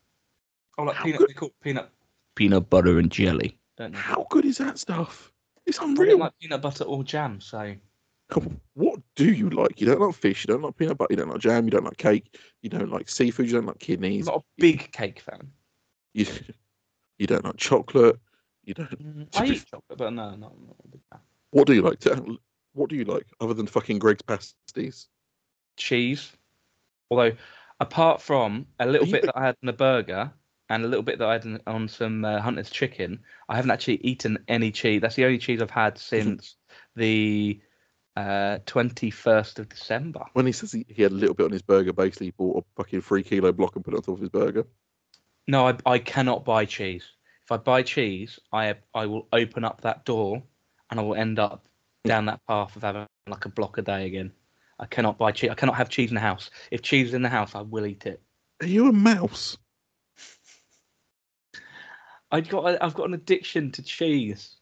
[0.79, 1.91] Oh, like How peanut, good- they call it peanut.
[2.35, 3.59] Peanut butter and jelly.
[3.77, 3.95] Don't?
[3.95, 5.33] How good is that stuff?
[5.67, 6.19] It's I don't unreal.
[6.19, 7.75] like peanut butter or jam, so
[8.75, 9.81] What do you like?
[9.81, 10.45] You don't like fish.
[10.45, 11.09] You don't like peanut butter.
[11.13, 11.65] You don't like jam.
[11.65, 12.39] You don't like cake.
[12.63, 13.47] You don't like seafood.
[13.47, 14.29] You don't like kidneys.
[14.29, 14.35] I'm kidneys.
[14.35, 15.51] not a big cake fan.
[16.17, 16.27] You,
[17.19, 18.19] you don't like chocolate.
[18.65, 18.91] You don't.
[18.91, 21.21] Mm, I eat chocolate, but no, not, not a big fan.
[21.51, 22.01] What do you like?
[22.01, 22.39] To,
[22.73, 25.09] what do you like other than fucking Gregg's pasties?
[25.77, 26.33] Cheese.
[27.11, 27.33] Although,
[27.81, 30.33] apart from a little bit big- that I had in a burger
[30.71, 33.71] and a little bit that I had in, on some uh, Hunter's chicken, I haven't
[33.71, 35.03] actually eaten any cheese.
[35.03, 36.57] That's the only cheese I've had since
[36.97, 37.61] the
[38.17, 40.25] uh, 21st of December.
[40.33, 42.65] When he says he, he had a little bit on his burger, basically he bought
[42.65, 44.67] a fucking three kilo block and put it on top of his burger.
[45.49, 47.05] No, I, I cannot buy cheese.
[47.45, 50.43] If I buy cheese, I I will open up that door,
[50.91, 51.69] and I will end up
[52.05, 54.33] down that path of having like a block a day again.
[54.79, 55.51] I cannot buy cheese.
[55.51, 56.51] I cannot have cheese in the house.
[56.71, 58.21] If cheese is in the house, I will eat it.
[58.61, 59.57] Are you a mouse?
[62.31, 64.57] I got I've got an addiction to cheese.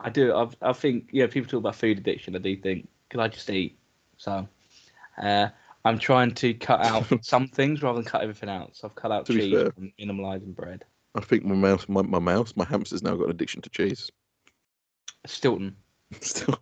[0.00, 0.34] I do.
[0.34, 1.26] I've, I think yeah.
[1.26, 2.34] People talk about food addiction.
[2.34, 3.78] I do think because I just eat.
[4.16, 4.48] So
[5.22, 5.48] uh,
[5.84, 8.76] I'm trying to cut out some things rather than cut everything out.
[8.76, 9.72] So I've cut out To cheese fair.
[9.76, 10.84] and minimalising bread.
[11.14, 14.10] I think my mouse, my, my mouse, my hamster's now got an addiction to cheese.
[15.26, 15.76] Stilton.
[16.20, 16.54] Still,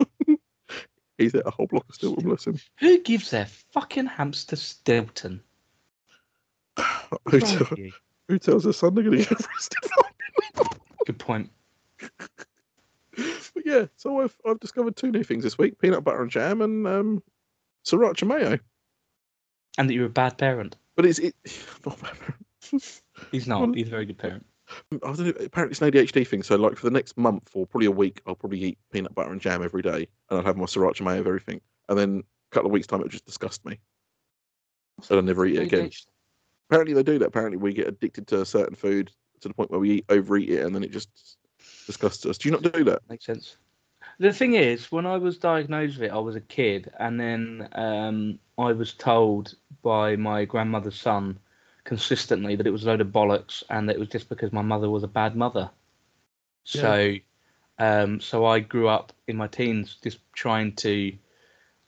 [1.19, 2.57] he's ate a whole block of Stilton, bless him.
[2.79, 5.43] Who gives their fucking hamster Stilton?
[7.31, 7.67] Who, tell,
[8.29, 9.79] who tells their son they're going to get arrested?
[11.07, 11.51] Good point.
[12.01, 16.63] but yeah, so I've I've discovered two new things this week: peanut butter and jam,
[16.63, 17.23] and um,
[17.85, 18.59] sriracha mayo.
[19.81, 20.77] And that you're a bad parent.
[20.95, 21.35] But it's it.
[21.87, 22.13] Not bad.
[23.33, 23.75] He's not.
[23.75, 24.45] He's a very good parent.
[24.93, 26.43] I don't know, apparently it's an ADHD thing.
[26.43, 29.33] So like for the next month or probably a week, I'll probably eat peanut butter
[29.33, 31.63] and jam every day, and I'll have my sriracha mayo of everything.
[31.89, 32.23] And then
[32.53, 33.81] a couple of weeks time, it'll just disgust me,
[35.09, 35.91] and I'll never eat it again.
[36.69, 37.29] Apparently they do that.
[37.29, 39.11] Apparently we get addicted to a certain food
[39.41, 41.39] to the point where we eat, overeat it, and then it just
[41.87, 42.37] disgusts us.
[42.37, 43.01] Do you not do that?
[43.09, 43.57] Makes sense.
[44.21, 47.69] The thing is, when I was diagnosed with it, I was a kid, and then
[47.73, 51.39] um, I was told by my grandmother's son
[51.85, 54.61] consistently that it was a load of bollocks, and that it was just because my
[54.61, 55.71] mother was a bad mother.
[56.65, 57.15] So,
[57.79, 61.15] um, so I grew up in my teens just trying to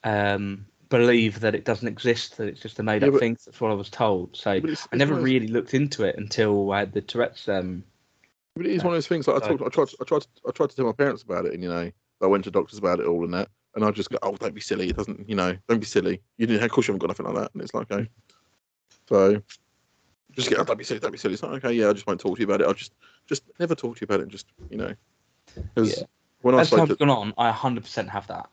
[0.03, 3.37] um, believe that it doesn't exist, that it's just a made-up Yeah, thing.
[3.45, 4.39] That's what I was told.
[4.39, 7.47] So But it's- I never those- really looked into it until I had the Tourette's.
[7.47, 7.85] Um,
[8.57, 9.29] But it is one of those things.
[9.29, 11.53] Like I talked, I tried, I tried, I tried to tell my parents about it,
[11.53, 11.93] and you know,
[12.23, 14.55] I went to doctors about it all and that, and I just go, "Oh, don't
[14.55, 14.89] be silly.
[14.91, 16.23] It doesn't, you know, don't be silly.
[16.39, 18.09] You didn't, of course, you haven't got nothing like that." And it's like, okay,
[19.09, 19.43] so
[20.33, 21.35] just get, oh, don't be silly, don't be silly.
[21.35, 22.67] It's like, okay, yeah, I just won't talk to you about it.
[22.67, 22.95] I'll just,
[23.27, 24.23] just never talk to you about it.
[24.25, 24.95] And just, you know,
[25.75, 26.05] because Yeah.
[26.41, 28.49] when I as spoke time's to, gone on, I 100% have that.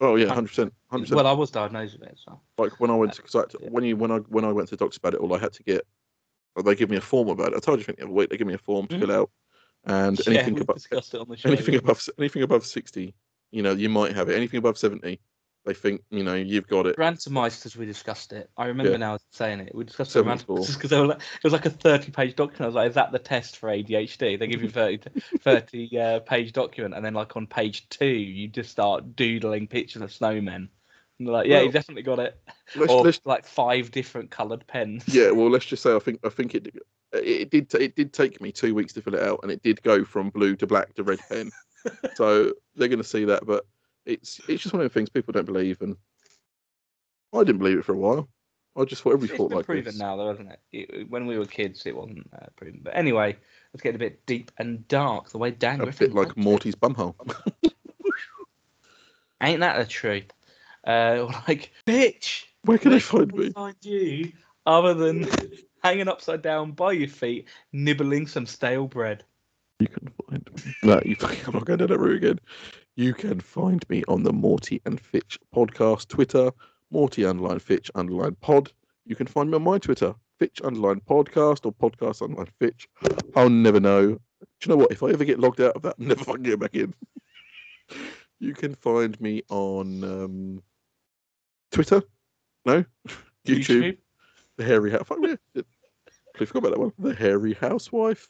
[0.00, 1.16] oh yeah, hundred percent, hundred percent.
[1.16, 3.58] Well, I was diagnosed with it, so Like when I went to, cause I to,
[3.62, 3.68] Yeah.
[3.70, 5.52] when you when I when I went to the doctors about it all, I had
[5.54, 5.86] to get.
[6.64, 7.56] They give me a form about it.
[7.56, 9.00] I told you I think the other week they give me a form to Mhm.
[9.00, 9.30] fill out,
[9.86, 11.48] and yeah, anything we about discussed it on the show.
[11.50, 13.14] anything above anything above sixty,
[13.50, 14.36] you know, you might have it.
[14.36, 15.20] Anything above seventy,
[15.64, 16.96] they think you know you've got it.
[16.96, 18.50] randomized as we discussed it.
[18.56, 18.98] I remember Yeah.
[18.98, 19.74] now saying it.
[19.74, 22.62] We discussed it randomized because like, it was like a 30 page document.
[22.62, 24.38] I was like, is that the test for ADHD?
[24.38, 25.10] They give you 30,
[25.40, 30.02] 30 uh, page document, and then like on page two, you just start doodling pictures
[30.02, 30.68] of snowmen.
[31.18, 32.38] And they're like, yeah, you Well, definitely got it.
[32.74, 35.04] Let's, or let's, like five different coloured pens.
[35.08, 36.74] yeah, well, let's just say I think I think it
[37.12, 39.62] it did ta- it did take me two weeks to fill it out, and it
[39.62, 41.50] did go from blue to black to red pen.
[42.14, 43.64] so they're going to see that, but
[44.04, 45.96] it's it's just one of the things people don't believe, and
[47.32, 48.28] I didn't believe it for a while.
[48.76, 49.98] I just thought every thought been like proven this.
[49.98, 50.60] now, though, hasn't it?
[50.72, 51.10] it?
[51.10, 52.80] When we were kids, it wasn't uh, proven.
[52.82, 53.36] But anyway,
[53.72, 55.30] let's get a bit deep and dark.
[55.30, 56.42] The way Dan A Griffin bit like likes it.
[56.42, 57.14] Morty's bumhole.
[59.42, 60.30] Ain't that the truth?
[60.86, 62.44] uh, like, bitch.
[62.62, 63.50] Where can they where find we me?
[63.52, 64.32] Find you,
[64.64, 65.28] other than
[65.86, 69.22] hanging upside down by your feet, nibbling some stale bread.
[69.78, 70.74] You can find me.
[70.82, 72.40] No, you, I'm not going down that route again.
[72.96, 76.50] You can find me on the Morty and Fitch podcast Twitter,
[76.90, 78.72] Morty underline Fitch underline pod.
[79.04, 82.88] You can find me on my Twitter, Fitch underline podcast or podcast underline Fitch.
[83.36, 84.08] I'll never know.
[84.08, 84.18] Do
[84.64, 84.90] you know what?
[84.90, 86.94] If I ever get logged out of that, I'm never fucking get back in.
[88.40, 90.62] you can find me on um,
[91.70, 92.02] Twitter.
[92.64, 92.84] No,
[93.46, 93.98] YouTube.
[94.56, 95.06] The hairy house.
[95.06, 95.62] Fuck yeah.
[96.40, 96.92] I forgot about that one.
[96.98, 98.28] The hairy housewife.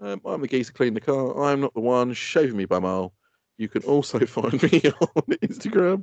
[0.00, 1.44] Um, I'm the geezer cleaning the car.
[1.44, 3.12] I'm not the one shaving me bum hole.
[3.58, 6.02] You can also find me on Instagram,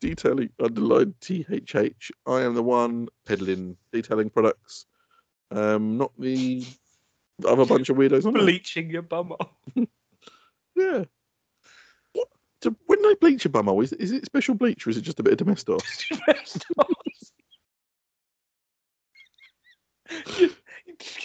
[0.00, 2.10] detailing underline THH.
[2.26, 4.86] I am the one peddling detailing products.
[5.50, 6.66] Um, not the
[7.46, 8.34] other bunch of weirdos on.
[8.34, 9.50] Bleaching your bum off.
[10.76, 11.04] Yeah.
[12.14, 12.28] What?
[12.62, 15.20] Do, when they bleach your bum is, is it special bleach or is it just
[15.20, 15.82] a bit of domestos?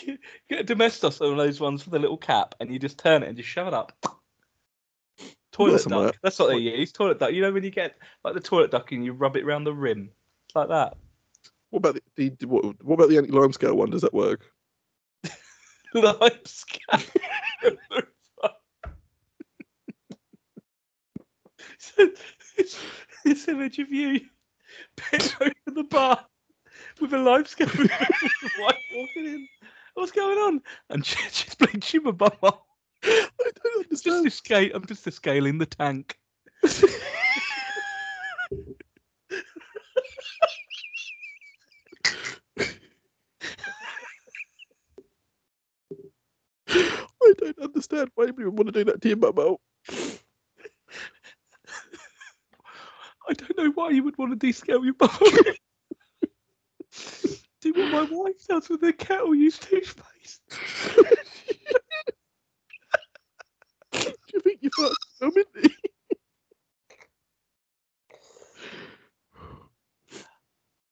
[0.05, 0.17] You
[0.49, 3.23] get- a domestos one of those ones with a little cap and you just turn
[3.23, 3.93] it and just shove it up.
[5.51, 6.17] Toilet That's duck.
[6.21, 6.91] That's what they use.
[6.91, 7.31] Toilet duck.
[7.31, 9.73] You know when you get like the toilet duck and you rub it around the
[9.73, 10.11] rim?
[10.47, 10.97] It's like that.
[11.69, 13.89] What about the, the what, what about the anti-lime scale one?
[13.89, 14.41] Does that work?
[15.93, 16.99] Lime scale.
[21.77, 22.09] so,
[22.57, 22.79] this,
[23.23, 24.19] this image of you
[25.11, 26.25] bent over the bar
[26.99, 27.91] with a life scale with
[28.93, 29.47] walking in.
[29.95, 30.61] What's going on?
[30.89, 32.31] And she, she's playing my bum.
[32.43, 33.27] I
[33.63, 34.27] don't just understand.
[34.27, 34.71] a scale.
[34.75, 35.07] I'm just
[35.47, 36.17] in the tank.
[46.67, 49.61] I don't understand why anybody would want to do that to your hole.
[53.27, 55.09] I don't know why you would want to descale your bum.
[57.65, 60.41] Do what my wife does with her kettle use toothpaste.
[63.91, 64.03] Do
[64.35, 65.75] you think you fucked so minty?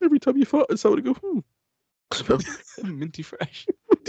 [0.04, 1.40] Every time you fart, someone would go, hmm.
[2.12, 2.40] Smell
[2.84, 3.68] Minty fresh.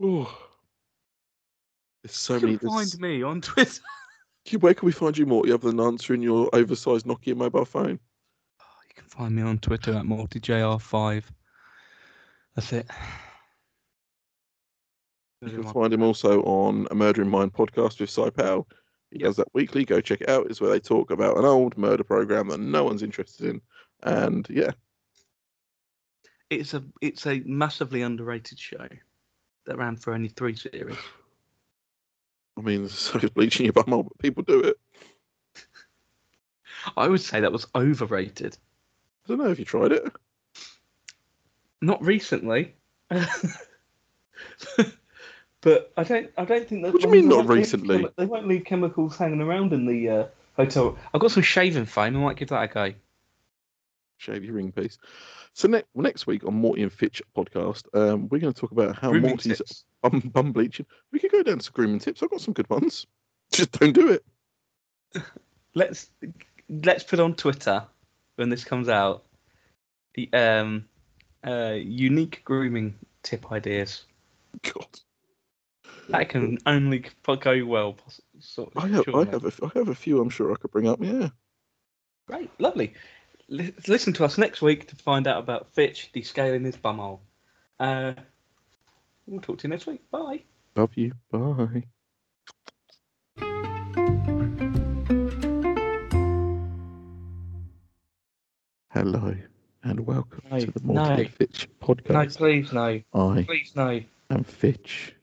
[0.00, 0.38] oh.
[2.04, 2.58] There's so You many.
[2.58, 3.82] can there's- find me on Twitter.
[4.60, 7.98] Where can we find you, Morty, other than answering your oversized Nokia mobile phone?
[8.98, 11.22] Can find me on Twitter at multijr5.
[12.54, 12.86] That's it.
[15.40, 18.66] You can find him also on a Murder in Mind podcast with Cy Powell.
[19.12, 19.84] He does that weekly.
[19.84, 20.50] Go check it out.
[20.50, 23.60] It's where they talk about an old murder program that no one's interested in.
[24.02, 24.72] And yeah,
[26.50, 28.88] It's a it's a massively underrated show
[29.66, 30.96] that ran for only three series.
[32.58, 34.76] I mean, so is bleaching your bum hole, but people do it.
[36.96, 38.58] I would say that was overrated.
[39.28, 40.10] I don't know if you tried it.
[41.82, 42.74] Not recently.
[45.60, 48.06] but I don't I don't think that What do you mean not recently?
[48.16, 50.26] They won't leave chemicals hanging around in the uh,
[50.56, 50.96] hotel.
[51.12, 52.94] I've got some shaving foam, I might give that a go.
[54.16, 54.98] Shave your ring piece.
[55.52, 58.96] So next next week on Morty and Fitch podcast, um, we're going to talk about
[58.96, 59.84] how Grooming Morty's tips.
[60.02, 60.86] bum, bum bleaching.
[61.12, 62.22] We could go down to grooming tips.
[62.22, 63.06] I've got some good ones.
[63.52, 64.24] Just don't do it.
[65.74, 66.10] Let's
[66.68, 67.86] let's put on Twitter
[68.38, 69.24] when this comes out.
[70.14, 70.88] the, Um,
[71.46, 74.04] uh, unique grooming tip ideas.
[74.62, 75.00] God,
[76.08, 77.96] That can only go well.
[78.76, 80.20] I have, I have, a, I have a few.
[80.20, 80.98] I'm sure I could bring up.
[81.02, 81.28] Yeah.
[82.26, 82.94] Great, lovely.
[83.48, 87.20] Li- listen to us next week to find out about Fitch descaling his bumhole.
[87.78, 88.14] Uh,
[89.26, 90.10] we'll talk to you next week.
[90.10, 90.42] Bye.
[90.76, 91.12] Love you.
[91.30, 91.84] Bye.
[98.98, 99.32] Hello
[99.84, 101.14] and welcome No, to the Morty no.
[101.20, 102.36] and Fitch No, podcast.
[102.36, 103.00] please, no.
[103.14, 104.00] I Please, no.
[104.28, 105.14] I'm Fitch.